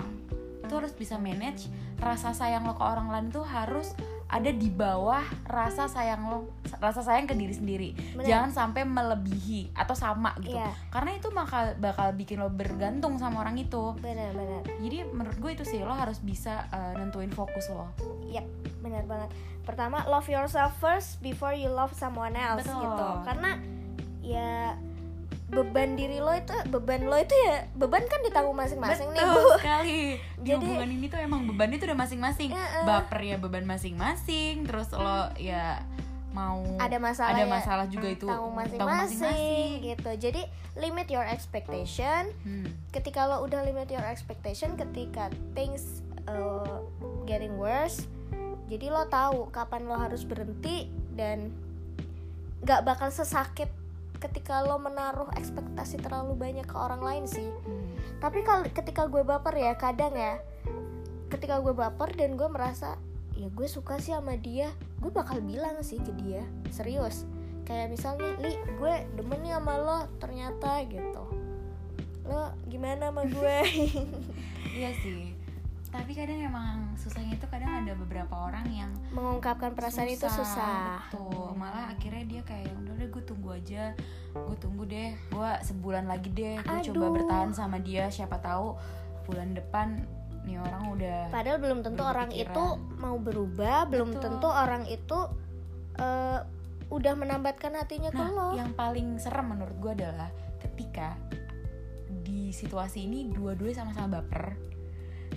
itu 0.60 0.72
harus 0.72 0.92
bisa 0.92 1.16
manage 1.16 1.68
rasa 1.98 2.30
sayang 2.30 2.64
lo 2.64 2.72
ke 2.72 2.82
orang 2.82 3.08
lain 3.08 3.26
tuh 3.28 3.42
harus 3.42 3.92
ada 4.30 4.50
di 4.54 4.70
bawah 4.70 5.26
rasa 5.44 5.90
sayang 5.90 6.30
lo 6.30 6.54
rasa 6.78 7.02
sayang 7.02 7.26
ke 7.26 7.34
diri 7.34 7.50
sendiri 7.50 7.88
Bener. 8.14 8.26
jangan 8.30 8.50
sampai 8.54 8.86
melebihi 8.86 9.74
atau 9.74 9.98
sama 9.98 10.32
gitu 10.38 10.54
Iya. 10.54 10.70
karena 10.94 11.18
itu 11.18 11.28
bakal 11.34 11.74
bakal 11.82 12.14
bikin 12.14 12.38
lo 12.38 12.46
bergantung 12.48 13.18
sama 13.18 13.42
orang 13.42 13.58
itu 13.58 13.98
benar-benar 13.98 14.62
jadi 14.78 15.10
menurut 15.10 15.36
gue 15.36 15.50
itu 15.58 15.64
sih 15.66 15.82
lo 15.82 15.92
harus 15.92 16.22
bisa 16.22 16.70
uh, 16.70 16.94
nentuin 16.94 17.30
fokus 17.30 17.66
lo 17.74 17.90
Yap, 18.30 18.46
benar 18.78 19.02
banget. 19.10 19.34
Pertama, 19.66 20.06
love 20.06 20.30
yourself 20.30 20.70
first 20.78 21.18
before 21.18 21.50
you 21.50 21.66
love 21.66 21.90
someone 21.90 22.38
else 22.38 22.62
Betul. 22.62 22.78
gitu. 22.78 23.08
Karena 23.26 23.50
ya 24.22 24.78
beban 25.50 25.98
diri 25.98 26.22
lo 26.22 26.30
itu 26.30 26.54
beban 26.70 27.10
lo 27.10 27.18
itu 27.18 27.34
ya 27.34 27.66
beban 27.74 28.06
kan 28.06 28.22
ditanggung 28.22 28.54
masing-masing 28.54 29.10
nih 29.10 29.24
bu. 29.26 29.42
sekali. 29.58 30.00
Di 30.38 30.54
Jadi- 30.54 30.62
hubungan 30.62 30.90
ini 30.94 31.06
tuh 31.10 31.18
emang 31.18 31.42
bebannya 31.50 31.76
tuh 31.82 31.86
udah 31.90 31.98
masing-masing. 31.98 32.50
Heeh. 32.54 32.84
baper 32.86 33.20
ya 33.20 33.36
beban 33.42 33.66
masing-masing 33.66 34.62
terus 34.64 34.94
lo 34.94 35.34
ya 35.36 35.82
mau 36.30 36.62
ada 36.78 36.94
masalah 37.02 37.34
ada 37.34 37.42
ya, 37.42 37.50
masalah 37.50 37.86
juga 37.90 38.06
itu 38.14 38.30
tanggung 38.30 38.54
tanggung 38.54 38.86
masing-masing. 38.86 39.82
gitu. 39.82 40.10
Jadi 40.30 40.42
limit 40.78 41.10
your 41.10 41.26
expectation. 41.26 42.30
Hmm, 42.46 42.70
ketika 42.94 43.26
lo 43.26 43.42
udah 43.42 43.66
limit 43.66 43.90
your 43.90 44.06
expectation 44.06 44.78
ketika 44.78 45.34
things 45.58 46.06
uh, 46.30 46.78
getting 47.26 47.58
worse 47.58 48.06
jadi 48.70 48.86
lo 48.94 49.02
tahu 49.10 49.50
kapan 49.50 49.82
lo 49.90 49.98
harus 49.98 50.22
berhenti 50.22 50.86
dan 51.18 51.50
nggak 52.62 52.86
bakal 52.86 53.10
sesakit 53.10 53.66
ketika 54.20 54.62
lo 54.62 54.76
menaruh 54.76 55.32
ekspektasi 55.34 55.98
terlalu 56.04 56.36
banyak 56.36 56.68
ke 56.68 56.76
orang 56.76 57.00
lain 57.00 57.24
sih. 57.24 57.48
Hmm. 57.64 57.88
tapi 58.20 58.44
kalau 58.44 58.68
ketika 58.68 59.08
gue 59.08 59.24
baper 59.24 59.56
ya 59.56 59.72
kadang 59.80 60.12
ya 60.12 60.36
ketika 61.32 61.56
gue 61.64 61.72
baper 61.72 62.12
dan 62.12 62.36
gue 62.36 62.48
merasa 62.52 63.00
ya 63.32 63.48
gue 63.48 63.64
suka 63.64 63.96
sih 63.96 64.12
sama 64.12 64.36
dia 64.36 64.68
gue 65.00 65.08
bakal 65.08 65.40
bilang 65.40 65.80
sih 65.80 65.96
ke 66.04 66.12
dia 66.20 66.44
serius 66.68 67.24
kayak 67.64 67.88
misalnya 67.88 68.36
li 68.44 68.60
gue 68.76 68.94
demen 69.16 69.40
nih 69.40 69.56
sama 69.56 69.74
lo 69.78 69.98
ternyata 70.18 70.82
gitu. 70.90 71.24
Lo 72.26 72.50
gimana 72.66 73.14
sama 73.14 73.22
gue? 73.26 73.58
Iya 74.70 74.94
sih 75.02 75.34
tapi 75.90 76.14
kadang 76.14 76.38
emang 76.38 76.94
susahnya 76.94 77.34
itu 77.34 77.46
kadang 77.50 77.82
ada 77.82 77.98
beberapa 77.98 78.30
orang 78.30 78.66
yang 78.70 78.90
mengungkapkan 79.10 79.74
perasaan 79.74 80.06
itu 80.06 80.30
susah. 80.30 81.02
betul. 81.10 81.50
Malah 81.58 81.90
akhirnya 81.90 82.24
dia 82.30 82.42
kayak 82.46 82.70
udah 82.78 82.94
deh 82.94 83.08
gue 83.10 83.22
tunggu 83.26 83.50
aja. 83.58 83.98
Gue 84.30 84.56
tunggu 84.62 84.86
deh. 84.86 85.18
Gue 85.34 85.50
sebulan 85.66 86.06
lagi 86.06 86.30
deh. 86.30 86.62
Gue 86.62 86.78
coba 86.94 87.06
bertahan 87.10 87.50
sama 87.50 87.82
dia. 87.82 88.06
Siapa 88.06 88.38
tahu 88.38 88.78
bulan 89.26 89.54
depan 89.58 90.06
nih 90.44 90.56
orang 90.56 90.82
udah 90.96 91.18
padahal 91.28 91.58
belum 91.60 91.84
tentu 91.84 92.00
Belum 92.00 92.12
orang 92.16 92.30
itu 92.32 92.64
mau 92.96 93.16
berubah 93.20 93.84
belum 93.92 94.16
Betul. 94.16 94.22
tentu 94.24 94.48
orang 94.48 94.82
itu 94.88 95.18
eh, 96.00 96.40
udah 96.90 97.14
menambatkan 97.14 97.76
hatinya 97.76 98.10
ke 98.10 98.18
nah 98.18 98.30
lo. 98.32 98.48
yang 98.56 98.72
paling 98.74 99.20
serem 99.20 99.52
menurut 99.54 99.76
gue 99.78 99.92
adalah 100.00 100.32
ketika 100.58 101.14
di 102.24 102.50
situasi 102.50 103.06
ini 103.06 103.30
dua-duanya 103.30 103.84
sama-sama 103.84 104.18
baper 104.18 104.58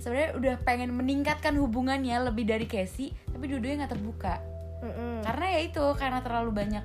sebenarnya 0.03 0.31
udah 0.35 0.55
pengen 0.61 0.91
meningkatkan 0.91 1.55
hubungannya 1.55 2.19
lebih 2.21 2.43
dari 2.43 2.65
Casey 2.65 3.15
tapi 3.25 3.47
dua-duanya 3.47 3.83
nggak 3.83 3.93
terbuka 3.93 4.35
Mm-mm. 4.81 5.23
karena 5.23 5.45
ya 5.49 5.59
itu 5.63 5.83
karena 5.95 6.19
terlalu 6.19 6.51
banyak 6.53 6.83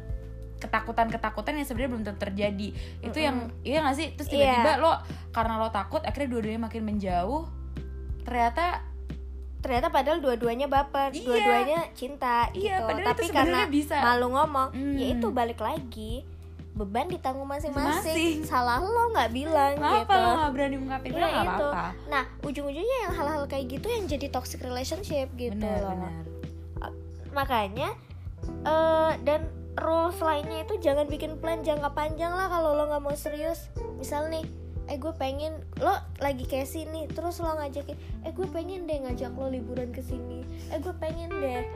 ketakutan-ketakutan 0.59 1.55
yang 1.55 1.65
sebenarnya 1.65 1.91
belum 1.93 2.05
tentu 2.05 2.21
terjadi 2.21 2.69
itu 3.01 3.19
yang 3.19 3.37
iya 3.63 3.79
gak 3.81 3.95
sih 3.95 4.09
terus 4.13 4.27
tiba-tiba 4.29 4.79
lo 4.79 4.91
karena 5.31 5.55
lo 5.57 5.71
takut 5.71 6.03
akhirnya 6.03 6.31
dua-duanya 6.31 6.61
makin 6.61 6.83
menjauh 6.85 7.47
ternyata 8.23 8.83
ternyata 9.59 9.87
padahal 9.89 10.19
dua-duanya 10.19 10.67
baper 10.67 11.11
Iya. 11.11 11.23
dua-duanya 11.25 11.79
cinta 11.93 12.47
Iya, 12.53 12.87
gitu 12.87 13.03
tapi 13.05 13.25
karena 13.29 13.67
bisa. 13.67 13.99
malu 13.99 14.31
ngomong 14.31 14.71
Hmm. 14.71 14.95
ya 14.95 15.07
itu 15.13 15.27
balik 15.31 15.59
lagi 15.59 16.23
beban 16.79 17.11
ditanggung 17.11 17.51
masing-masing. 17.51 18.15
Masing. 18.15 18.37
salah 18.47 18.79
lo 18.79 19.11
nggak 19.11 19.31
bilang 19.35 19.75
kenapa 19.75 20.07
gitu. 20.07 20.23
lo 20.23 20.31
gak 20.39 20.53
berani 20.55 20.77
ungkapin 20.79 21.11
Udah 21.11 21.29
nggak 21.29 21.45
itu. 21.45 21.67
apa-apa. 21.67 21.87
Nah 22.07 22.25
ujung-ujungnya 22.47 22.99
yang 23.05 23.13
hal-hal 23.19 23.43
kayak 23.51 23.67
gitu 23.67 23.87
yang 23.91 24.05
jadi 24.07 24.27
toxic 24.31 24.63
relationship 24.63 25.27
gitu 25.35 25.59
benar 25.59 25.83
loh. 25.83 25.93
benar. 25.99 26.25
Makanya 27.35 27.89
eh 28.65 29.13
dan 29.27 29.51
rules 29.79 30.19
lainnya 30.23 30.63
itu 30.67 30.75
jangan 30.79 31.07
bikin 31.07 31.39
plan 31.39 31.63
jangka 31.67 31.91
panjang 31.95 32.31
lah 32.31 32.47
kalau 32.47 32.79
lo 32.79 32.87
nggak 32.87 33.03
mau 33.03 33.15
serius. 33.19 33.67
Misal 33.99 34.31
nih 34.31 34.47
eh 34.89 34.97
gue 34.97 35.13
pengen 35.19 35.53
lo 35.85 35.93
lagi 36.17 36.49
Casey 36.49 36.89
nih 36.89 37.13
terus 37.13 37.45
lo 37.45 37.53
ngajakin 37.59 37.93
eh 38.25 38.33
gue 38.33 38.47
pengen 38.49 38.89
deh 38.89 39.05
ngajak 39.05 39.35
lo 39.35 39.51
liburan 39.51 39.91
ke 39.91 40.01
sini. 40.01 40.47
Eh 40.71 40.79
gue 40.81 40.95
pengen 40.97 41.29
deh 41.29 41.67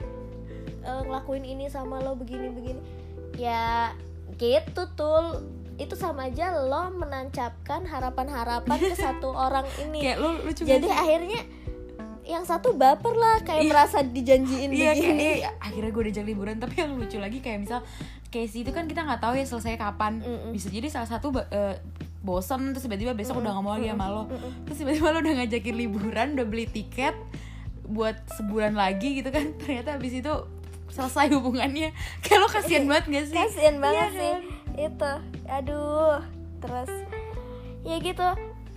eh, 0.83 1.03
ngelakuin 1.07 1.45
ini 1.45 1.67
sama 1.69 2.01
lo 2.03 2.15
begini 2.19 2.49
begini 2.51 2.83
ya 3.39 3.93
gitu 4.35 4.83
tuh 4.93 5.43
itu 5.75 5.95
sama 5.95 6.27
aja 6.27 6.53
lo 6.55 6.93
menancapkan 6.93 7.83
harapan-harapan 7.83 8.79
ke 8.79 8.97
satu 9.09 9.29
orang 9.29 9.65
ini. 9.81 9.99
Kayak 10.01 10.19
lo 10.19 10.29
lucu 10.41 10.63
jadi 10.63 10.85
sih? 10.85 10.93
akhirnya 10.93 11.41
yang 12.23 12.45
satu 12.45 12.73
baper 12.73 13.13
lah 13.13 13.43
kayak 13.43 13.67
Iya. 13.67 13.71
merasa 13.71 13.99
dijanjiin 14.01 14.71
Iya 14.71 14.79
kayak 14.89 14.97
begini. 14.97 15.25
eh, 15.43 15.55
akhirnya 15.59 15.91
gue 15.91 16.03
udah 16.07 16.25
liburan. 16.25 16.57
Tapi 16.57 16.75
yang 16.77 16.93
lucu 16.95 17.19
lagi 17.19 17.39
kayak 17.39 17.59
misal 17.61 17.81
Casey 18.29 18.63
itu 18.63 18.71
kan 18.71 18.87
kita 18.87 19.03
nggak 19.03 19.21
tahu 19.21 19.35
ya 19.35 19.45
selesai 19.45 19.75
kapan. 19.75 20.23
Mm-mm. 20.23 20.51
bisa 20.51 20.71
jadi 20.71 20.87
salah 20.87 21.09
satu 21.09 21.29
eh, 21.43 21.77
bosen 22.23 22.71
terus 22.71 22.87
tiba-tiba 22.87 23.13
besok 23.13 23.43
udah 23.43 23.51
nggak 23.51 23.65
mau 23.65 23.75
lagi 23.75 23.91
sama 23.91 24.07
lo. 24.07 24.23
Mm-mm. 24.25 24.63
terus 24.63 24.77
tiba-tiba 24.79 25.09
lo 25.09 25.19
udah 25.19 25.35
ngajakin 25.37 25.75
liburan 25.77 26.29
udah 26.33 26.47
beli 26.47 26.67
tiket 26.67 27.17
buat 27.85 28.15
sebulan 28.31 28.73
lagi 28.73 29.19
gitu 29.19 29.29
kan. 29.29 29.51
Ternyata 29.61 29.99
habis 29.99 30.15
itu 30.15 30.33
selesai 30.93 31.33
hubungannya. 31.33 31.91
Kayak 32.23 32.39
lo 32.39 32.49
kasihan 32.49 32.85
banget 32.85 33.05
gak 33.09 33.25
sih? 33.27 33.37
Kasian 33.37 33.77
banget 33.81 33.97
Iya 33.97 34.09
sih. 34.13 34.33
kan? 34.33 34.43
itu 34.73 35.13
aduh 35.47 36.17
terus 36.59 36.89
ya 37.83 37.97
gitu. 37.99 38.29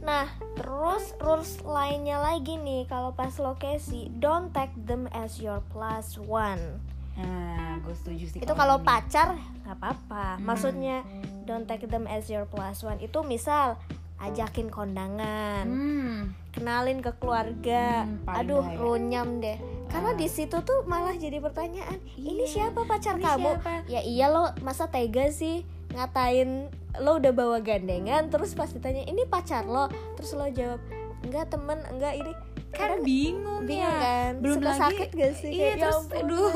Nah 0.02 0.28
terus 0.54 1.16
rules 1.18 1.60
lainnya 1.62 2.20
lagi 2.20 2.56
nih 2.56 2.84
kalau 2.86 3.12
pas 3.12 3.32
lo 3.38 3.56
Casey 3.56 4.12
don't 4.16 4.52
take 4.52 4.76
them 4.76 5.08
as 5.12 5.40
your 5.40 5.64
plus 5.72 6.20
one. 6.20 6.84
Nah 7.16 7.80
gue 7.80 7.96
setuju 7.96 8.26
sih 8.28 8.40
itu 8.44 8.54
kalau 8.54 8.84
pacar 8.84 9.40
nggak 9.64 9.76
apa-apa. 9.76 10.36
Hmm. 10.36 10.44
maksudnya 10.44 11.00
don't 11.44 11.64
take 11.64 11.88
them 11.88 12.04
as 12.06 12.28
your 12.28 12.44
plus 12.44 12.84
one. 12.84 13.00
Itu 13.00 13.24
misal 13.24 13.80
ajakin 14.16 14.68
kondangan 14.68 15.64
hmm, 15.68 16.20
kenalin 16.52 17.00
ke 17.00 17.12
keluarga. 17.20 18.04
Hmm, 18.04 18.24
aduh 18.28 18.64
runyam 18.76 19.40
deh 19.40 19.56
karena 19.96 20.12
di 20.14 20.28
situ 20.28 20.58
tuh 20.60 20.84
malah 20.84 21.16
jadi 21.16 21.40
pertanyaan 21.40 22.04
ini 22.14 22.44
Iya, 22.44 22.68
siapa 22.68 22.84
pacar 22.84 23.16
ini 23.16 23.24
kamu 23.24 23.50
siapa? 23.56 23.74
ya 23.88 24.02
iya 24.02 24.28
lo 24.28 24.52
masa 24.60 24.86
tega 24.86 25.32
sih 25.32 25.64
ngatain 25.90 26.68
lo 26.98 27.16
udah 27.16 27.32
bawa 27.32 27.58
gandengan 27.60 28.28
terus 28.28 28.52
pas 28.52 28.68
ditanya 28.68 29.04
ini 29.04 29.24
pacar 29.26 29.64
lo 29.64 29.88
terus 30.14 30.32
lo 30.32 30.44
jawab 30.48 30.84
enggak 31.22 31.48
temen 31.48 31.80
enggak 31.88 32.14
ini 32.14 32.32
kan 32.70 33.00
bingung, 33.00 33.64
bingung 33.64 33.80
ya 33.80 33.96
kan? 33.96 34.32
belum 34.38 34.60
Suka 34.60 34.68
lagi 34.68 34.82
sakit 34.84 35.10
gak 35.16 35.34
sih? 35.34 35.50
iya 35.50 35.64
Kayak, 35.66 35.72
ya 35.72 35.80
terus 35.82 35.96
ampun. 35.98 36.18
aduh 36.20 36.52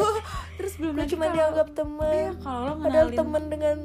terus 0.54 0.74
belum 0.76 0.94
lagi 0.94 1.10
cuma 1.10 1.24
kalau- 1.24 1.34
dianggap 1.34 1.68
iya, 1.68 1.78
temen 1.78 2.30
kalau 2.38 2.60
lo 2.60 2.68
padahal 2.68 2.78
ngenalin 3.08 3.16
temen 3.16 3.44
dengan 3.48 3.78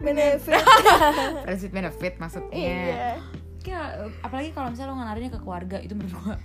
benefit 0.00 0.58
with 1.46 1.64
benefit 1.70 2.12
maksudnya 2.16 2.56
iya 2.56 3.12
kayak 3.60 3.88
apalagi 4.20 4.50
kalau 4.50 4.68
misalnya 4.68 4.90
lo 4.90 4.96
nganarinnya 4.96 5.30
ke 5.30 5.38
keluarga 5.38 5.76
itu 5.78 5.92
menurut 5.92 6.16
gua 6.18 6.36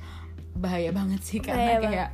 bahaya 0.58 0.92
banget 0.92 1.22
sih 1.24 1.40
Bahaya 1.40 1.78
karena 1.78 1.88
kayak 1.88 2.10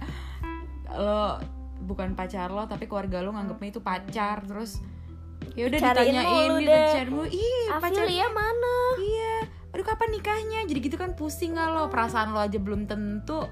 lo 0.94 1.42
bukan 1.84 2.14
pacar 2.16 2.48
lo 2.54 2.64
tapi 2.70 2.88
keluarga 2.88 3.20
lo 3.20 3.34
nganggapnya 3.34 3.70
itu 3.76 3.82
pacar 3.84 4.46
terus 4.46 4.80
ya 5.58 5.68
udah 5.68 5.80
ditanyain 5.80 6.50
cari 6.88 7.10
mulu 7.12 7.26
ih 7.28 7.68
pacar 7.82 8.06
Afilia 8.08 8.28
mana? 8.32 8.76
Iya. 8.96 9.36
Aduh 9.76 9.86
kapan 9.86 10.10
nikahnya? 10.16 10.60
Jadi 10.70 10.80
gitu 10.86 10.96
kan 10.96 11.18
pusing 11.18 11.58
gak 11.58 11.74
lo? 11.74 11.90
Perasaan 11.90 12.32
lo 12.32 12.40
aja 12.40 12.56
belum 12.62 12.86
tentu 12.86 13.44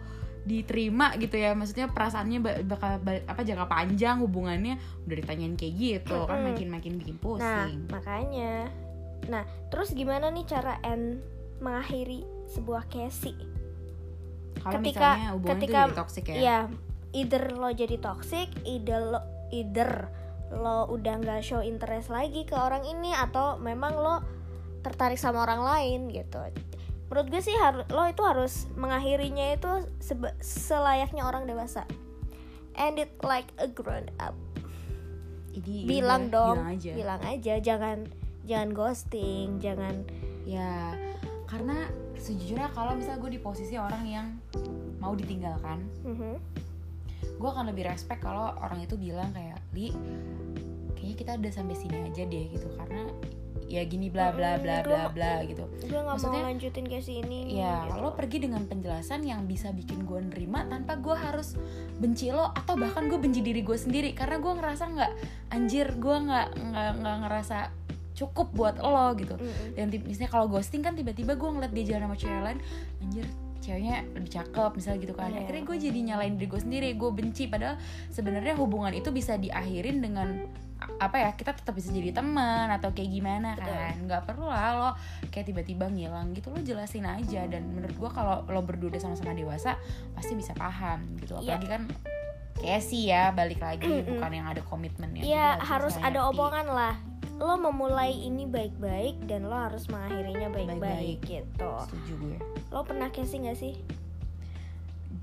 diterima 0.47 1.17
gitu 1.17 1.35
ya. 1.35 1.51
Maksudnya 1.57 1.89
perasaannya 1.91 2.39
ba- 2.39 2.61
bakal 2.63 3.01
ba- 3.03 3.25
apa 3.27 3.41
jangka 3.43 3.67
panjang 3.67 4.21
hubungannya 4.23 4.77
udah 5.05 5.15
ditanyain 5.17 5.57
kayak 5.57 5.73
gitu 5.75 6.17
kan 6.25 6.39
Mm-mm. 6.41 6.47
makin 6.53 6.67
makin 6.71 6.93
bikin 7.01 7.17
nah 7.17 7.21
pusing 7.21 7.89
makanya. 7.89 8.53
Nah 9.27 9.43
terus 9.73 9.91
gimana 9.91 10.29
nih 10.29 10.45
cara 10.47 10.77
end 10.85 11.21
mengakhiri 11.59 12.25
sebuah 12.49 12.89
casey 12.89 13.37
kalau 14.59 14.73
ketika- 14.83 15.15
misalnya 15.15 15.29
hubungan 15.31 15.47
itu 15.47 15.55
ketika- 15.63 15.79
jadi 15.81 15.95
toxic 15.95 16.23
ya 16.27 16.35
Iya, 16.35 16.59
either 17.11 17.43
lo 17.55 17.69
jadi 17.71 17.97
toxic, 17.97 18.47
either 18.63 18.99
lo 18.99 19.19
either 19.51 19.91
lo 20.51 20.87
udah 20.87 21.15
nggak 21.19 21.39
show 21.39 21.63
interest 21.63 22.11
lagi 22.11 22.43
ke 22.43 22.55
orang 22.55 22.83
ini 22.83 23.15
atau 23.15 23.55
memang 23.55 23.95
lo 23.95 24.15
tertarik 24.81 25.15
sama 25.15 25.43
orang 25.43 25.63
lain 25.63 25.99
gitu. 26.11 26.39
Menurut 27.07 27.27
gue 27.27 27.41
sih 27.43 27.55
lo 27.87 28.03
itu 28.07 28.23
harus 28.23 28.67
mengakhirinya 28.75 29.55
itu 29.55 29.71
selayaknya 30.39 31.27
orang 31.27 31.43
dewasa. 31.43 31.83
End 32.75 32.99
it 32.99 33.11
like 33.23 33.51
a 33.59 33.67
grown 33.67 34.07
up. 34.17 34.35
Jadi 35.51 35.83
Bilang 35.83 36.31
udah, 36.31 36.35
dong, 36.35 36.55
bilang 36.63 36.71
aja 36.71 36.91
bilang 36.95 37.21
aja, 37.27 37.53
jangan 37.59 37.97
jangan 38.47 38.69
ghosting, 38.71 39.59
jangan 39.59 40.07
ya 40.47 40.95
karena 41.51 41.83
sejujurnya 42.15 42.71
kalau 42.71 42.95
misalnya 42.95 43.19
gue 43.19 43.31
di 43.33 43.41
posisi 43.41 43.75
orang 43.75 44.03
yang 44.03 44.27
mau 44.97 45.11
ditinggalkan 45.11 45.83
Mhm. 46.01 46.33
gue 47.33 47.49
akan 47.49 47.67
lebih 47.67 47.85
respect 47.85 48.21
kalau 48.21 48.55
orang 48.55 48.79
itu 48.79 48.95
bilang 48.95 49.29
kayak 49.29 49.59
li 49.71 49.91
kayaknya 50.93 51.15
kita 51.17 51.31
udah 51.35 51.51
sampai 51.51 51.75
sini 51.75 51.97
aja 51.99 52.23
deh 52.23 52.45
gitu 52.49 52.67
karena 52.71 53.03
ya 53.63 53.83
gini 53.83 54.07
bla 54.07 54.29
bla 54.29 54.55
bla 54.57 54.79
Mm-mm, 54.79 54.85
bla 54.85 54.99
gua- 55.01 55.11
bla 55.11 55.33
gitu 55.43 55.63
gue 55.81 55.95
mau 55.97 56.13
Maksudnya, 56.13 56.43
lanjutin 56.43 56.83
kayak 56.83 57.07
ini. 57.07 57.55
ya 57.55 57.83
gitu. 57.85 57.99
lo 57.99 58.11
pergi 58.11 58.37
dengan 58.41 58.63
penjelasan 58.63 59.23
yang 59.23 59.43
bisa 59.43 59.71
bikin 59.71 60.03
gue 60.03 60.19
nerima 60.21 60.67
tanpa 60.67 60.95
gue 60.97 61.15
harus 61.15 61.55
benci 61.95 62.29
lo 62.29 62.47
atau 62.49 62.75
bahkan 62.75 63.07
gue 63.07 63.15
benci 63.17 63.39
diri 63.39 63.59
gue 63.59 63.75
sendiri 63.75 64.11
karena 64.11 64.37
gue 64.37 64.53
ngerasa 64.53 64.83
nggak 64.87 65.11
anjir 65.49 65.87
gue 65.93 66.15
nggak 66.21 66.47
nggak 66.53 66.89
nggak 66.97 67.17
ngerasa 67.21 67.57
cukup 68.17 68.51
buat 68.51 68.75
lo 68.79 69.13
gitu. 69.15 69.35
Dan 69.75 69.91
misalnya 70.03 70.31
kalau 70.31 70.47
ghosting 70.51 70.83
kan 70.83 70.93
tiba-tiba 70.93 71.35
gue 71.35 71.49
ngeliat 71.49 71.71
dia 71.71 71.95
jalan 71.95 72.11
sama 72.11 72.17
cewek 72.19 72.41
lain 72.43 72.59
anjir 73.01 73.27
ceweknya 73.61 74.01
lebih 74.17 74.31
cakep 74.33 74.71
misalnya 74.73 74.99
gitu 75.05 75.13
kan. 75.13 75.29
Iya. 75.29 75.45
akhirnya 75.45 75.63
gue 75.69 75.77
jadi 75.77 75.99
nyalain 76.01 76.33
diri 76.35 76.47
gue 76.49 76.61
sendiri 76.61 76.87
gue 76.97 77.11
benci. 77.13 77.45
Padahal 77.45 77.77
sebenarnya 78.09 78.57
hubungan 78.57 78.91
itu 78.91 79.13
bisa 79.13 79.37
diakhirin 79.37 80.01
dengan 80.01 80.49
apa 80.97 81.13
ya 81.13 81.29
kita 81.37 81.53
tetap 81.53 81.77
bisa 81.77 81.93
jadi 81.93 82.09
teman 82.09 82.73
atau 82.73 82.89
kayak 82.89 83.13
gimana 83.13 83.53
kan. 83.53 84.01
Nggak 84.01 84.33
perlu 84.33 84.49
lah 84.49 84.69
lo 84.73 84.91
kayak 85.29 85.53
tiba-tiba 85.53 85.85
ngilang 85.93 86.33
gitu 86.33 86.49
lo 86.49 86.57
jelasin 86.57 87.05
aja. 87.05 87.45
Dan 87.45 87.69
menurut 87.69 87.93
gue 87.93 88.09
kalau 88.09 88.41
lo 88.49 88.61
berdua 88.65 88.97
sama-sama 88.97 89.37
dewasa 89.37 89.77
pasti 90.17 90.33
bisa 90.33 90.57
paham 90.57 91.05
gitu. 91.21 91.37
Iya. 91.37 91.61
apalagi 91.61 91.67
kan 91.69 91.81
kayak 92.61 92.81
sih 92.81 93.09
ya 93.09 93.29
balik 93.33 93.61
lagi 93.61 94.05
bukan 94.09 94.31
yang 94.33 94.49
ada 94.49 94.61
komitmennya. 94.65 95.21
Iya 95.21 95.47
Jadi 95.61 95.69
harus 95.69 95.95
ada 96.01 96.19
ngerti. 96.25 96.33
omongan 96.33 96.67
lah. 96.73 96.95
Lo 97.41 97.57
memulai 97.57 98.13
ini 98.13 98.45
baik-baik 98.45 99.25
dan 99.25 99.43
lo 99.43 99.57
harus 99.57 99.89
mengakhirinya 99.89 100.53
Baik-baik. 100.53 101.19
gitu. 101.21 101.71
setuju 101.83 102.13
gue 102.19 102.37
Lo 102.69 102.81
pernah 102.81 103.09
casing 103.09 103.45
gak 103.45 103.57
sih? 103.57 103.75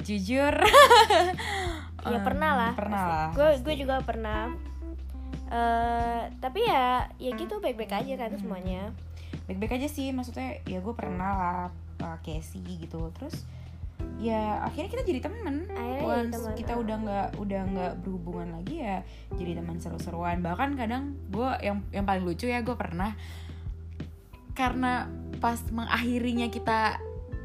jujur 0.00 0.54
Ya 2.04 2.14
Em, 2.14 2.22
pernah 2.22 2.50
lah. 2.54 2.72
pernah 2.72 3.02
lah 3.02 3.26
Gue 3.32 3.74
juga 3.76 3.98
pernah. 4.00 4.50
eh 5.48 6.22
tapi 6.36 6.60
ya 6.60 7.08
ya 7.16 7.32
gitu 7.32 7.56
baik-baik 7.56 7.90
aja 7.94 8.14
kan 8.16 8.30
Hmm. 8.30 8.38
semuanya. 8.38 8.82
baik-baik 9.44 9.74
aja 9.74 9.88
sih 9.88 10.10
maksudnya 10.10 10.60
ya 10.62 10.78
gue 10.78 10.92
pernah 10.92 11.30
lah 11.32 11.60
uh, 12.00 12.18
Casey 12.20 12.60
gitu 12.78 13.08
terus 13.12 13.48
ya 14.18 14.66
akhirnya 14.66 14.90
kita 14.90 15.02
jadi 15.06 15.20
temen 15.30 15.56
Akhirnya 15.70 16.02
jadi 16.02 16.10
Once 16.10 16.34
teman, 16.34 16.54
kita 16.58 16.72
ah. 16.74 16.82
udah 16.82 16.96
nggak 17.06 17.28
udah 17.38 17.60
nggak 17.70 17.92
berhubungan 18.02 18.48
lagi 18.58 18.74
ya 18.82 18.96
jadi 19.38 19.52
teman 19.62 19.76
seru-seruan 19.78 20.42
bahkan 20.42 20.74
kadang 20.74 21.14
gue 21.30 21.50
yang 21.62 21.86
yang 21.94 22.02
paling 22.02 22.26
lucu 22.26 22.50
ya 22.50 22.58
gue 22.66 22.74
pernah 22.74 23.14
karena 24.58 25.06
pas 25.38 25.62
mengakhirinya 25.70 26.50
kita 26.50 26.98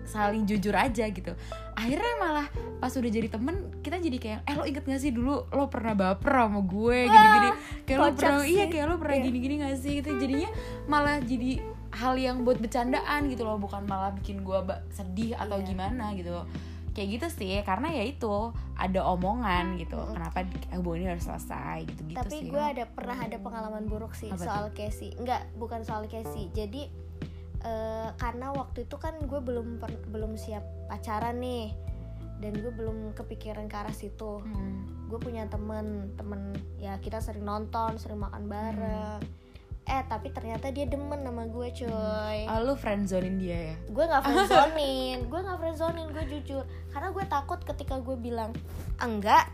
saling 0.04 0.44
jujur 0.44 0.74
aja 0.76 1.08
gitu 1.08 1.32
akhirnya 1.78 2.14
malah 2.20 2.48
pas 2.82 2.92
udah 2.92 3.12
jadi 3.12 3.30
temen 3.32 3.72
kita 3.80 4.02
jadi 4.02 4.18
kayak 4.20 4.40
eh 4.44 4.56
lo 4.58 4.64
inget 4.68 4.84
gak 4.84 5.00
sih 5.00 5.14
dulu 5.16 5.48
lo 5.48 5.66
pernah 5.72 5.96
baper 5.96 6.50
sama 6.50 6.60
gue 6.66 6.98
gini-gini 7.08 7.50
kayak 7.88 7.98
lo 8.02 8.08
pernah 8.12 8.42
iya 8.44 8.66
sih. 8.68 8.72
kayak 8.74 8.86
lo 8.90 8.96
pernah 9.00 9.18
Iya. 9.22 9.26
gini-gini 9.30 9.56
gak 9.64 9.78
sih 9.80 9.92
gitu 10.02 10.10
jadinya 10.20 10.50
malah 10.92 11.18
jadi 11.24 11.64
hal 12.04 12.16
yang 12.16 12.44
buat 12.44 12.58
bercandaan 12.58 13.26
gitu 13.26 13.42
loh 13.42 13.56
bukan 13.58 13.84
malah 13.84 14.12
bikin 14.12 14.42
gue 14.42 14.60
sedih 14.90 15.34
atau 15.34 15.56
Iya. 15.56 15.66
gimana 15.66 16.12
gitu 16.12 16.44
kayak 16.92 17.10
gitu 17.12 17.28
sih 17.34 17.58
karena 17.64 17.90
ya 17.90 18.04
itu 18.06 18.34
ada 18.76 19.02
omongan 19.08 19.76
gitu 19.78 19.96
Mm-mm. 19.96 20.14
kenapa 20.14 20.46
hubungan 20.72 21.00
ini 21.00 21.08
harus 21.10 21.26
selesai 21.26 21.78
gitu 21.88 22.02
gitu 22.06 22.18
tapi 22.20 22.30
sih 22.30 22.42
gue 22.46 22.60
ada 22.62 22.84
pernah 22.86 23.18
ada 23.18 23.38
pengalaman 23.38 23.88
buruk 23.88 24.14
sih 24.14 24.28
Apa 24.28 24.38
soal 24.40 24.66
Casey. 24.72 25.10
Enggak, 25.16 25.50
bukan 25.56 25.82
soal 25.82 26.06
Casey. 26.06 26.52
Jadi 26.52 26.94
eh, 27.64 28.10
karena 28.14 28.52
waktu 28.52 28.84
itu 28.84 28.96
kan 28.96 29.18
gue 29.20 29.40
belum 29.40 29.80
per- 29.80 30.06
belum 30.06 30.36
siap 30.36 30.62
pacaran 30.86 31.40
nih 31.40 31.74
dan 32.38 32.54
gue 32.54 32.70
belum 32.70 33.14
kepikiran 33.14 33.66
ke 33.66 33.76
arah 33.76 33.96
situ. 33.96 34.44
Hmm. 34.44 34.86
gue 35.04 35.18
punya 35.20 35.46
temen 35.46 35.86
temen 36.14 36.42
ya 36.76 36.98
kita 36.98 37.18
sering 37.20 37.42
nonton 37.44 37.96
sering 37.96 38.18
makan 38.18 38.46
bareng 38.46 39.18
Hmm. 39.18 39.42
Eh 39.84 40.04
tapi 40.08 40.32
ternyata 40.32 40.72
dia 40.72 40.88
demen 40.88 41.22
sama 41.22 41.44
gue 41.44 41.68
coy 41.76 42.40
Ah, 42.48 42.60
lu 42.60 42.72
friendzonin 42.74 43.36
dia 43.36 43.72
ya? 43.72 43.76
Gue 43.88 44.04
nggak 44.04 44.24
friendzonin. 44.24 45.18
Gue 45.28 45.40
nggak 45.40 45.60
friendzonin 45.60 46.08
gue 46.10 46.24
jujur. 46.30 46.64
Karena 46.88 47.12
gue 47.12 47.26
takut 47.28 47.60
ketika 47.60 48.00
gue 48.00 48.16
bilang 48.16 48.56
enggak. 48.98 49.52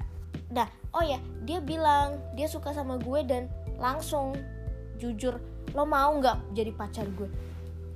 Dah 0.50 0.70
oh 0.94 1.02
ya 1.02 1.18
dia 1.44 1.58
bilang 1.60 2.18
dia 2.34 2.46
suka 2.46 2.70
sama 2.72 2.98
gue 2.98 3.26
dan 3.26 3.50
langsung 3.78 4.38
jujur 4.98 5.42
lo 5.74 5.86
mau 5.86 6.14
nggak 6.16 6.54
jadi 6.54 6.72
pacar 6.74 7.10
gue? 7.10 7.30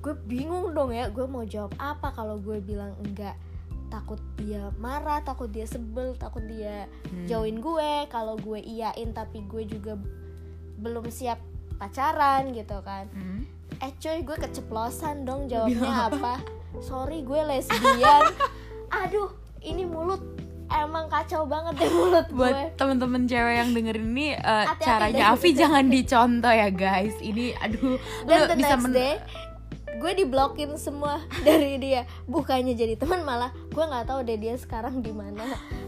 Gue 0.01 0.13
bingung 0.25 0.73
dong 0.73 0.89
ya 0.89 1.07
gue 1.07 1.25
mau 1.25 1.45
jawab 1.45 1.73
apa 1.77 2.09
kalau 2.11 2.41
gue 2.41 2.57
bilang 2.59 2.97
enggak. 3.01 3.37
Takut 3.93 4.17
dia 4.41 4.73
marah 4.81 5.21
takut 5.21 5.53
dia 5.53 5.69
sebel 5.69 6.17
takut 6.17 6.41
dia 6.43 6.89
Hmm. 7.13 7.29
jauhin 7.29 7.61
gue. 7.61 8.09
Kalau 8.09 8.41
gue 8.41 8.57
iyain 8.57 9.13
tapi 9.13 9.45
gue 9.45 9.69
juga 9.69 9.93
belum 10.81 11.05
siap 11.07 11.37
pacaran 11.75 12.51
gitu 12.51 12.77
kan 12.81 13.05
Hmm. 13.09 13.43
eh 13.77 13.91
coy 13.95 14.21
gue 14.21 14.37
keceplosan 14.37 15.23
dong 15.23 15.45
jawabnya 15.45 15.81
apa? 16.07 16.39
sorry 16.79 17.21
gue 17.21 17.37
lesbian 17.39 18.33
aduh 18.99 19.29
ini 19.59 19.83
mulut 19.83 20.21
emang 20.69 21.05
kacau 21.05 21.45
banget 21.45 21.77
deh 21.77 21.91
mulut 21.91 22.27
gue 22.27 22.37
buat 22.39 22.73
temen-temen 22.75 23.23
cewek 23.23 23.55
yang 23.55 23.69
dengerin 23.71 24.07
ini 24.07 24.27
eh, 24.31 24.39
Hati-hati 24.65 24.81
caranya. 24.81 25.23
Avi 25.31 25.49
jangan 25.53 25.85
dicontoh 25.87 26.49
ya 26.51 26.69
guys 26.69 27.13
ini 27.19 27.53
aduh 27.55 27.97
dan 28.25 28.47
the 28.47 28.55
bisa 28.55 28.73
next 28.73 28.83
men- 28.83 28.95
day 28.95 29.13
gue 29.97 30.11
diblokin 30.23 30.75
semua 30.77 31.21
dari 31.47 31.77
dia. 31.77 32.05
Bukannya 32.25 32.73
jadi 32.73 32.95
teman 32.97 33.21
malah 33.21 33.53
gue 33.71 33.83
nggak 33.83 34.05
tahu 34.09 34.19
deh 34.25 34.37
dia 34.37 34.55
sekarang 34.57 35.01
di 35.01 35.11
mana. 35.13 35.43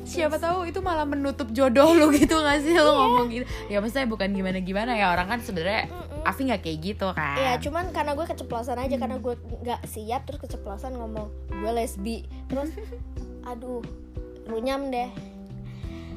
Siapa 0.05 0.37
tahu 0.37 0.69
itu 0.69 0.79
malah 0.85 1.05
menutup 1.05 1.49
jodoh 1.49 1.93
lu 1.97 2.13
gitu 2.13 2.37
gak 2.37 2.61
sih? 2.61 2.77
Lu 2.77 2.93
ngomong 2.93 3.27
gitu. 3.33 3.45
Ya 3.69 3.81
maksudnya 3.81 4.05
bukan 4.05 4.29
gimana 4.33 4.61
gimana 4.61 4.93
ya. 4.93 5.09
Orang 5.13 5.29
kan 5.29 5.39
sebenarnya 5.41 5.89
Mm-mm. 5.89 6.29
Avi 6.29 6.41
nggak 6.45 6.61
kayak 6.61 6.77
gitu 6.81 7.07
kan. 7.13 7.37
Iya, 7.37 7.53
cuman 7.61 7.89
karena 7.89 8.13
gue 8.13 8.25
keceplosan 8.25 8.77
aja 8.77 8.95
karena 8.97 9.17
gue 9.17 9.33
nggak 9.65 9.81
siap 9.89 10.29
terus 10.29 10.39
keceplosan 10.45 10.93
ngomong 10.97 11.29
gue 11.49 11.71
lesbi. 11.73 12.25
Terus 12.49 12.69
aduh 13.49 13.81
runyam 14.45 14.93
deh 14.93 15.09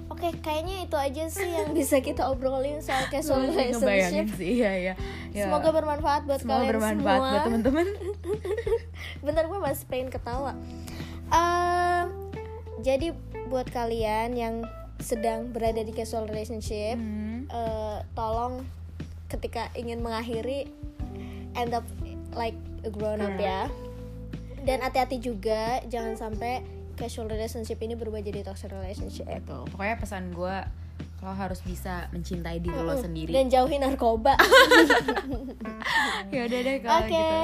Oke, 0.09 0.33
kayaknya 0.38 0.83
itu 0.83 0.97
aja 0.97 1.25
sih 1.29 1.47
yang 1.47 1.71
bisa 1.71 2.01
kita 2.01 2.27
obrolin 2.27 2.81
soal 2.81 3.05
casual 3.12 3.44
relationship. 3.47 4.33
sih 4.35 4.59
ya 4.59 4.73
ya, 4.73 4.94
ya. 5.31 5.44
Semoga 5.44 5.68
bermanfaat 5.71 6.25
buat 6.25 6.40
Semoga 6.40 6.59
kalian 6.59 6.73
bermanfaat 6.73 7.05
semua. 7.14 7.31
buat 7.31 7.42
teman-teman 7.44 7.87
Bentar 9.25 9.44
gue 9.44 9.59
masih 9.59 9.85
pengen 9.87 10.09
ketawa. 10.09 10.53
Eh, 11.29 12.03
jadi 12.81 13.12
buat 13.47 13.68
kalian 13.68 14.33
yang 14.33 14.55
sedang 14.99 15.49
berada 15.49 15.79
di 15.79 15.90
casual 15.90 16.25
relationship, 16.25 16.97
Hmm. 16.97 17.47
eh, 17.47 17.99
tolong 18.12 18.64
ketika 19.27 19.68
ingin 19.73 20.01
mengakhiri 20.01 20.66
end 21.53 21.71
up 21.71 21.85
like 22.33 22.57
a 22.81 22.88
grown 22.88 23.21
up 23.21 23.37
ya 23.37 23.68
dan 24.61 24.81
hati-hati 24.81 25.18
juga 25.18 25.85
jangan 25.85 26.14
sampai 26.14 26.64
casual 26.99 27.31
relationship 27.31 27.79
ini 27.79 27.95
berubah 27.95 28.19
jadi 28.19 28.43
toxic 28.43 28.69
relationship 28.69 29.25
Gitu. 29.25 29.59
Pokoknya 29.71 29.97
pesan 29.97 30.35
gue 30.35 30.57
lo 31.19 31.35
harus 31.35 31.59
bisa 31.63 32.07
mencintai 32.11 32.59
diri 32.59 32.75
lo 32.75 32.95
sendiri. 32.95 33.35
dan 33.35 33.51
jauhi 33.51 33.79
narkoba 33.79 34.39
ya 36.35 36.47
udah 36.47 36.61
deh 36.63 36.77
Oke, 36.79 36.87
kalau 36.87 37.07
gitu. 37.11 37.39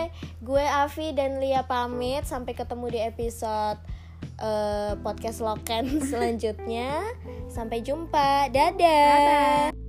gue 0.47 0.65
Avi 0.65 1.07
dan 1.11 1.43
Lia 1.43 1.63
pamit. 1.65 2.23
Sampai 2.25 2.55
ketemu 2.55 2.87
di 2.91 3.01
episode 3.01 3.79
eh, 4.39 4.95
podcast 5.01 5.39
Loken 5.41 5.99
selanjutnya. 6.11 7.03
Sampai 7.47 7.83
jumpa, 7.83 8.51
dadah. 8.51 8.75
Dadah. 9.71 9.84